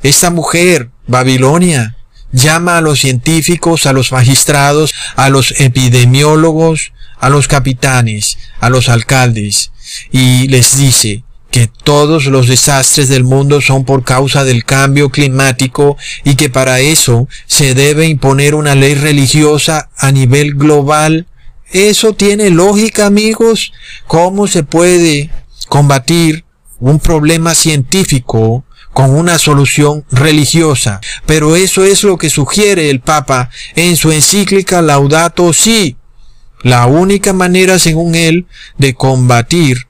[0.02, 1.96] Esta mujer, Babilonia,
[2.30, 8.88] llama a los científicos, a los magistrados, a los epidemiólogos, a los capitanes, a los
[8.88, 9.72] alcaldes,
[10.10, 15.96] y les dice que todos los desastres del mundo son por causa del cambio climático
[16.24, 21.26] y que para eso se debe imponer una ley religiosa a nivel global.
[21.70, 23.72] Eso tiene lógica, amigos.
[24.06, 25.30] ¿Cómo se puede
[25.68, 26.44] combatir
[26.80, 31.00] un problema científico con una solución religiosa.
[31.26, 35.96] Pero eso es lo que sugiere el Papa en su encíclica Laudato Si.
[36.62, 38.46] La única manera, según él,
[38.78, 39.86] de combatir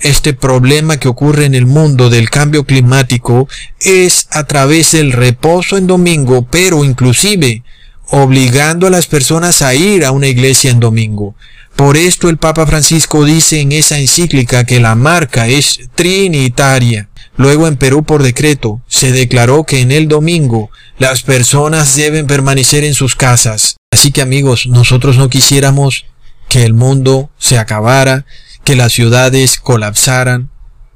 [0.00, 3.48] este problema que ocurre en el mundo del cambio climático
[3.80, 7.62] es a través del reposo en domingo, pero inclusive
[8.08, 11.34] obligando a las personas a ir a una iglesia en domingo.
[11.76, 17.08] Por esto el Papa Francisco dice en esa encíclica que la marca es trinitaria.
[17.36, 22.84] Luego en Perú por decreto se declaró que en el domingo las personas deben permanecer
[22.84, 23.76] en sus casas.
[23.90, 26.04] Así que amigos, nosotros no quisiéramos
[26.50, 28.26] que el mundo se acabara,
[28.64, 30.50] que las ciudades colapsaran,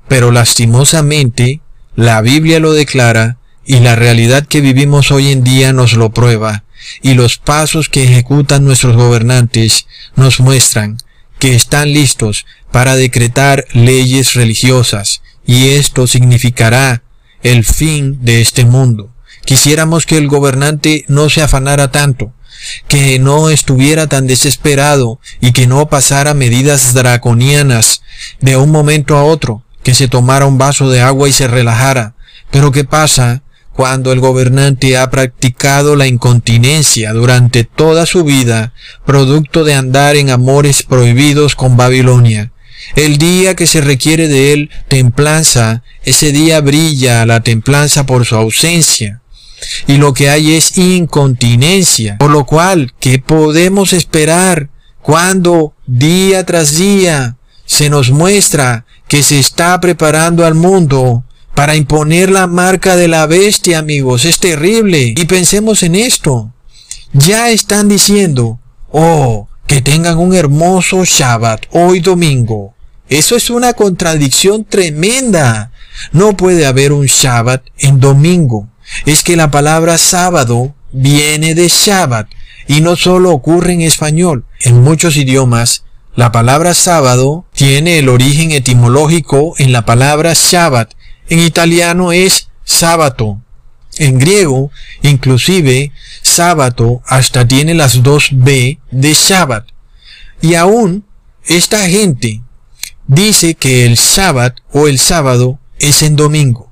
[0.08, 1.62] pero lastimosamente
[1.96, 6.64] la Biblia lo declara y la realidad que vivimos hoy en día nos lo prueba,
[7.00, 9.86] y los pasos que ejecutan nuestros gobernantes
[10.16, 10.98] nos muestran
[11.38, 17.04] que están listos para decretar leyes religiosas, y esto significará
[17.42, 22.32] el fin de este mundo, Quisiéramos que el gobernante no se afanara tanto,
[22.88, 28.02] que no estuviera tan desesperado y que no pasara medidas draconianas
[28.40, 32.14] de un momento a otro, que se tomara un vaso de agua y se relajara.
[32.50, 33.42] Pero ¿qué pasa
[33.72, 38.72] cuando el gobernante ha practicado la incontinencia durante toda su vida,
[39.04, 42.52] producto de andar en amores prohibidos con Babilonia?
[42.96, 48.36] El día que se requiere de él templanza, ese día brilla la templanza por su
[48.36, 49.22] ausencia.
[49.86, 52.18] Y lo que hay es incontinencia.
[52.18, 54.70] Por lo cual, ¿qué podemos esperar
[55.02, 57.36] cuando día tras día
[57.66, 63.26] se nos muestra que se está preparando al mundo para imponer la marca de la
[63.26, 64.24] bestia, amigos?
[64.24, 65.14] Es terrible.
[65.16, 66.52] Y pensemos en esto.
[67.12, 68.58] Ya están diciendo,
[68.90, 72.74] oh, que tengan un hermoso Shabbat hoy domingo.
[73.08, 75.72] Eso es una contradicción tremenda.
[76.12, 78.68] No puede haber un Shabbat en domingo.
[79.06, 82.28] Es que la palabra sábado viene de Shabbat
[82.66, 84.44] y no solo ocurre en español.
[84.60, 85.84] En muchos idiomas,
[86.14, 90.92] la palabra sábado tiene el origen etimológico en la palabra Shabbat.
[91.28, 93.40] En italiano es sábato.
[93.98, 94.70] En griego,
[95.02, 95.92] inclusive,
[96.22, 99.66] sábato hasta tiene las dos B de Shabbat.
[100.40, 101.04] Y aún,
[101.46, 102.42] esta gente
[103.06, 106.70] dice que el Shabbat o el sábado es en domingo.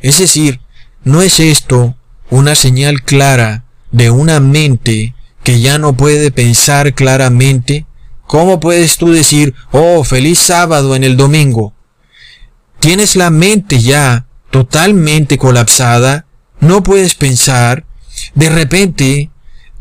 [0.00, 0.60] Es decir,
[1.04, 1.96] ¿no es esto
[2.30, 7.86] una señal clara de una mente que ya no puede pensar claramente?
[8.26, 11.74] ¿Cómo puedes tú decir, oh, feliz sábado en el domingo?
[12.80, 16.26] Tienes la mente ya totalmente colapsada,
[16.60, 17.84] no puedes pensar,
[18.34, 19.30] de repente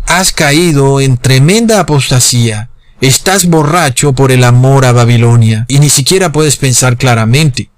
[0.05, 6.31] has caído en tremenda apostasía, Estás borracho por el amor a Babilonia y ni siquiera
[6.31, 7.69] puedes pensar claramente.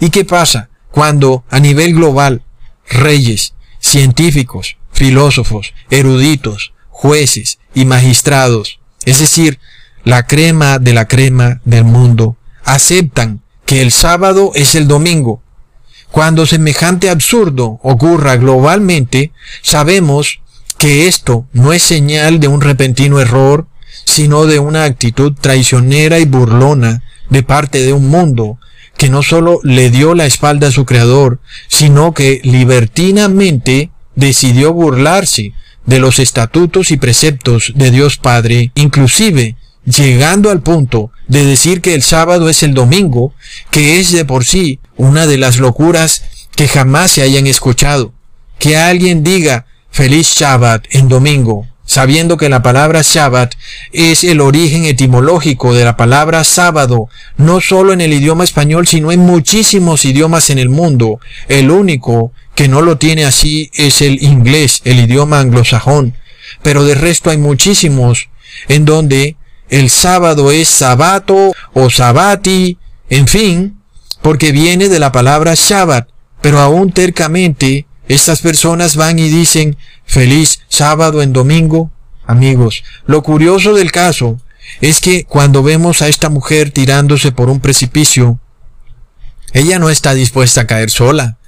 [0.00, 2.42] ¿Y qué pasa cuando a nivel global
[2.88, 9.58] reyes, científicos, filósofos, eruditos, jueces y magistrados, es decir,
[10.04, 15.42] la crema de la crema del mundo, aceptan que el sábado es el domingo?
[16.10, 19.32] Cuando semejante absurdo ocurra globalmente,
[19.62, 20.40] sabemos
[20.78, 23.66] que esto no es señal de un repentino error
[24.04, 28.58] sino de una actitud traicionera y burlona de parte de un mundo
[28.96, 35.52] que no solo le dio la espalda a su creador, sino que libertinamente decidió burlarse
[35.84, 41.94] de los estatutos y preceptos de Dios Padre, inclusive llegando al punto de decir que
[41.94, 43.32] el sábado es el domingo,
[43.70, 46.24] que es de por sí una de las locuras
[46.54, 48.12] que jamás se hayan escuchado.
[48.58, 51.66] Que alguien diga feliz Shabbat en domingo,
[51.96, 53.54] sabiendo que la palabra Shabbat
[53.90, 59.12] es el origen etimológico de la palabra sábado, no solo en el idioma español, sino
[59.12, 61.20] en muchísimos idiomas en el mundo.
[61.48, 66.12] El único que no lo tiene así es el inglés, el idioma anglosajón.
[66.60, 68.28] Pero de resto hay muchísimos
[68.68, 69.36] en donde
[69.70, 72.76] el sábado es sabato o sabati,
[73.08, 73.80] en fin,
[74.20, 76.10] porque viene de la palabra Shabbat,
[76.42, 81.90] pero aún tercamente estas personas van y dicen feliz sábado en domingo.
[82.26, 84.40] Amigos, lo curioso del caso
[84.80, 88.40] es que cuando vemos a esta mujer tirándose por un precipicio,
[89.52, 91.38] ella no está dispuesta a caer sola.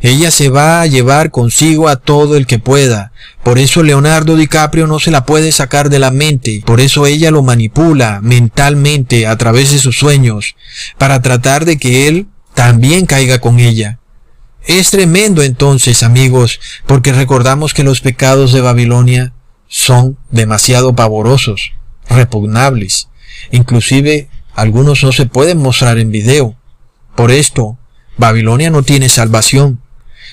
[0.00, 3.12] Ella se va a llevar consigo a todo el que pueda.
[3.42, 6.62] Por eso Leonardo DiCaprio no se la puede sacar de la mente.
[6.66, 10.54] Por eso ella lo manipula mentalmente a través de sus sueños,
[10.98, 13.98] para tratar de que él también caiga con ella.
[14.66, 19.32] Es tremendo entonces, amigos, porque recordamos que los pecados de Babilonia
[19.68, 21.72] son demasiado pavorosos,
[22.08, 23.08] repugnables.
[23.52, 26.56] Inclusive algunos no se pueden mostrar en video.
[27.14, 27.78] Por esto,
[28.16, 29.80] Babilonia no tiene salvación.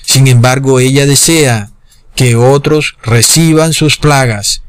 [0.02, 1.70] Sin embargo, ella desea
[2.16, 4.62] que otros reciban sus plagas.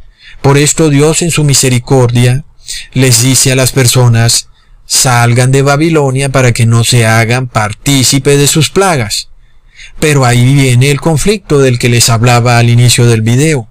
[0.43, 2.45] Por esto Dios en su misericordia
[2.93, 4.49] les dice a las personas,
[4.85, 9.29] salgan de Babilonia para que no se hagan partícipe de sus plagas.
[9.99, 13.67] Pero ahí viene el conflicto del que les hablaba al inicio del video.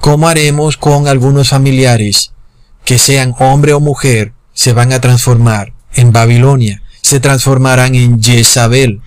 [0.00, 2.32] ¿Cómo haremos con algunos familiares
[2.84, 6.82] que sean hombre o mujer se van a transformar en Babilonia?
[7.00, 9.00] Se transformarán en Jezabel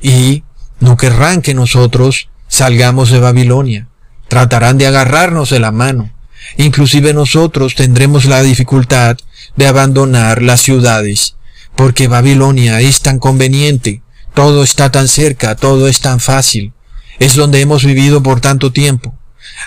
[0.00, 0.44] y
[0.80, 3.88] no querrán que nosotros salgamos de Babilonia.
[4.28, 6.10] Tratarán de agarrarnos de la mano.
[6.56, 9.18] Inclusive nosotros tendremos la dificultad
[9.56, 11.36] de abandonar las ciudades,
[11.76, 14.02] porque Babilonia es tan conveniente,
[14.38, 16.72] todo está tan cerca, todo es tan fácil.
[17.18, 19.18] Es donde hemos vivido por tanto tiempo.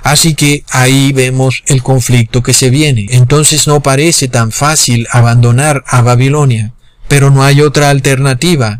[0.01, 3.07] Así que ahí vemos el conflicto que se viene.
[3.09, 6.71] Entonces no parece tan fácil abandonar a Babilonia.
[7.09, 8.79] Pero no hay otra alternativa.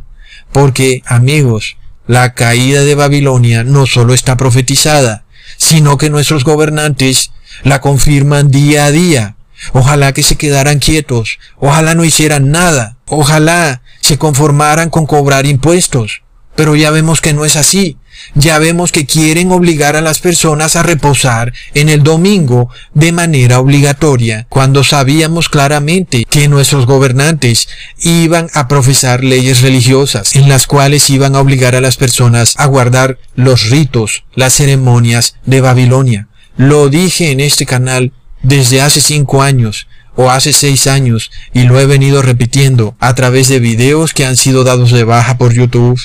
[0.53, 1.75] Porque, amigos,
[2.07, 5.25] la caída de Babilonia no solo está profetizada,
[5.57, 7.33] sino que nuestros gobernantes
[7.63, 9.35] la confirman día a día.
[9.73, 13.81] Ojalá que se quedaran quietos, ojalá no hicieran nada, ojalá
[14.17, 16.23] conformaran con cobrar impuestos.
[16.55, 17.97] Pero ya vemos que no es así.
[18.35, 23.59] Ya vemos que quieren obligar a las personas a reposar en el domingo de manera
[23.59, 27.67] obligatoria, cuando sabíamos claramente que nuestros gobernantes
[27.99, 32.67] iban a profesar leyes religiosas en las cuales iban a obligar a las personas a
[32.67, 36.27] guardar los ritos, las ceremonias de Babilonia.
[36.57, 38.11] Lo dije en este canal
[38.43, 43.47] desde hace cinco años o hace seis años y lo he venido repitiendo a través
[43.47, 45.99] de videos que han sido dados de baja por YouTube.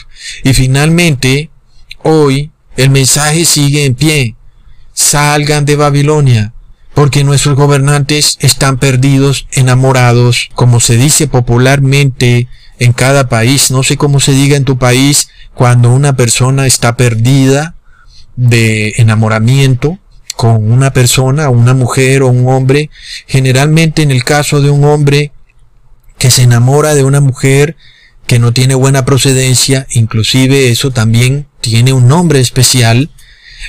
[0.44, 1.50] Y finalmente,
[2.02, 4.36] hoy, el mensaje sigue en pie.
[4.92, 6.54] Salgan de Babilonia,
[6.94, 12.48] porque nuestros gobernantes están perdidos, enamorados, como se dice popularmente
[12.78, 13.70] en cada país.
[13.70, 17.74] No sé cómo se diga en tu país cuando una persona está perdida
[18.36, 19.98] de enamoramiento
[20.36, 22.90] con una persona, una mujer o un hombre,
[23.26, 25.32] generalmente en el caso de un hombre
[26.18, 27.76] que se enamora de una mujer
[28.26, 33.10] que no tiene buena procedencia, inclusive eso también tiene un nombre especial,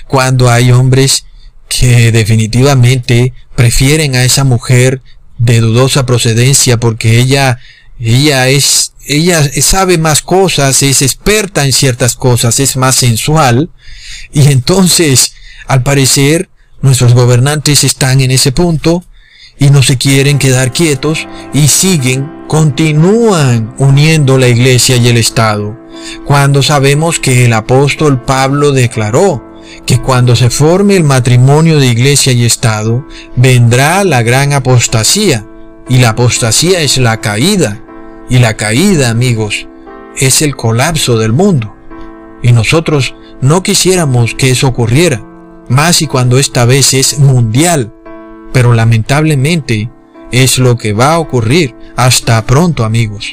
[0.07, 1.25] cuando hay hombres
[1.69, 5.01] que definitivamente prefieren a esa mujer
[5.37, 7.59] de dudosa procedencia porque ella
[7.99, 13.69] ella es ella sabe más cosas, es experta en ciertas cosas, es más sensual.
[14.33, 15.33] Y entonces
[15.65, 16.49] al parecer
[16.81, 19.03] Nuestros gobernantes están en ese punto
[19.57, 25.75] y no se quieren quedar quietos y siguen, continúan uniendo la iglesia y el Estado,
[26.25, 29.43] cuando sabemos que el apóstol Pablo declaró
[29.87, 33.05] que cuando se forme el matrimonio de iglesia y Estado,
[33.35, 35.45] vendrá la gran apostasía,
[35.89, 37.81] y la apostasía es la caída,
[38.29, 39.67] y la caída, amigos,
[40.17, 41.75] es el colapso del mundo.
[42.43, 45.21] Y nosotros no quisiéramos que eso ocurriera
[45.69, 47.93] más y cuando esta vez es mundial.
[48.53, 49.91] Pero lamentablemente
[50.31, 51.75] es lo que va a ocurrir.
[51.95, 53.31] Hasta pronto amigos.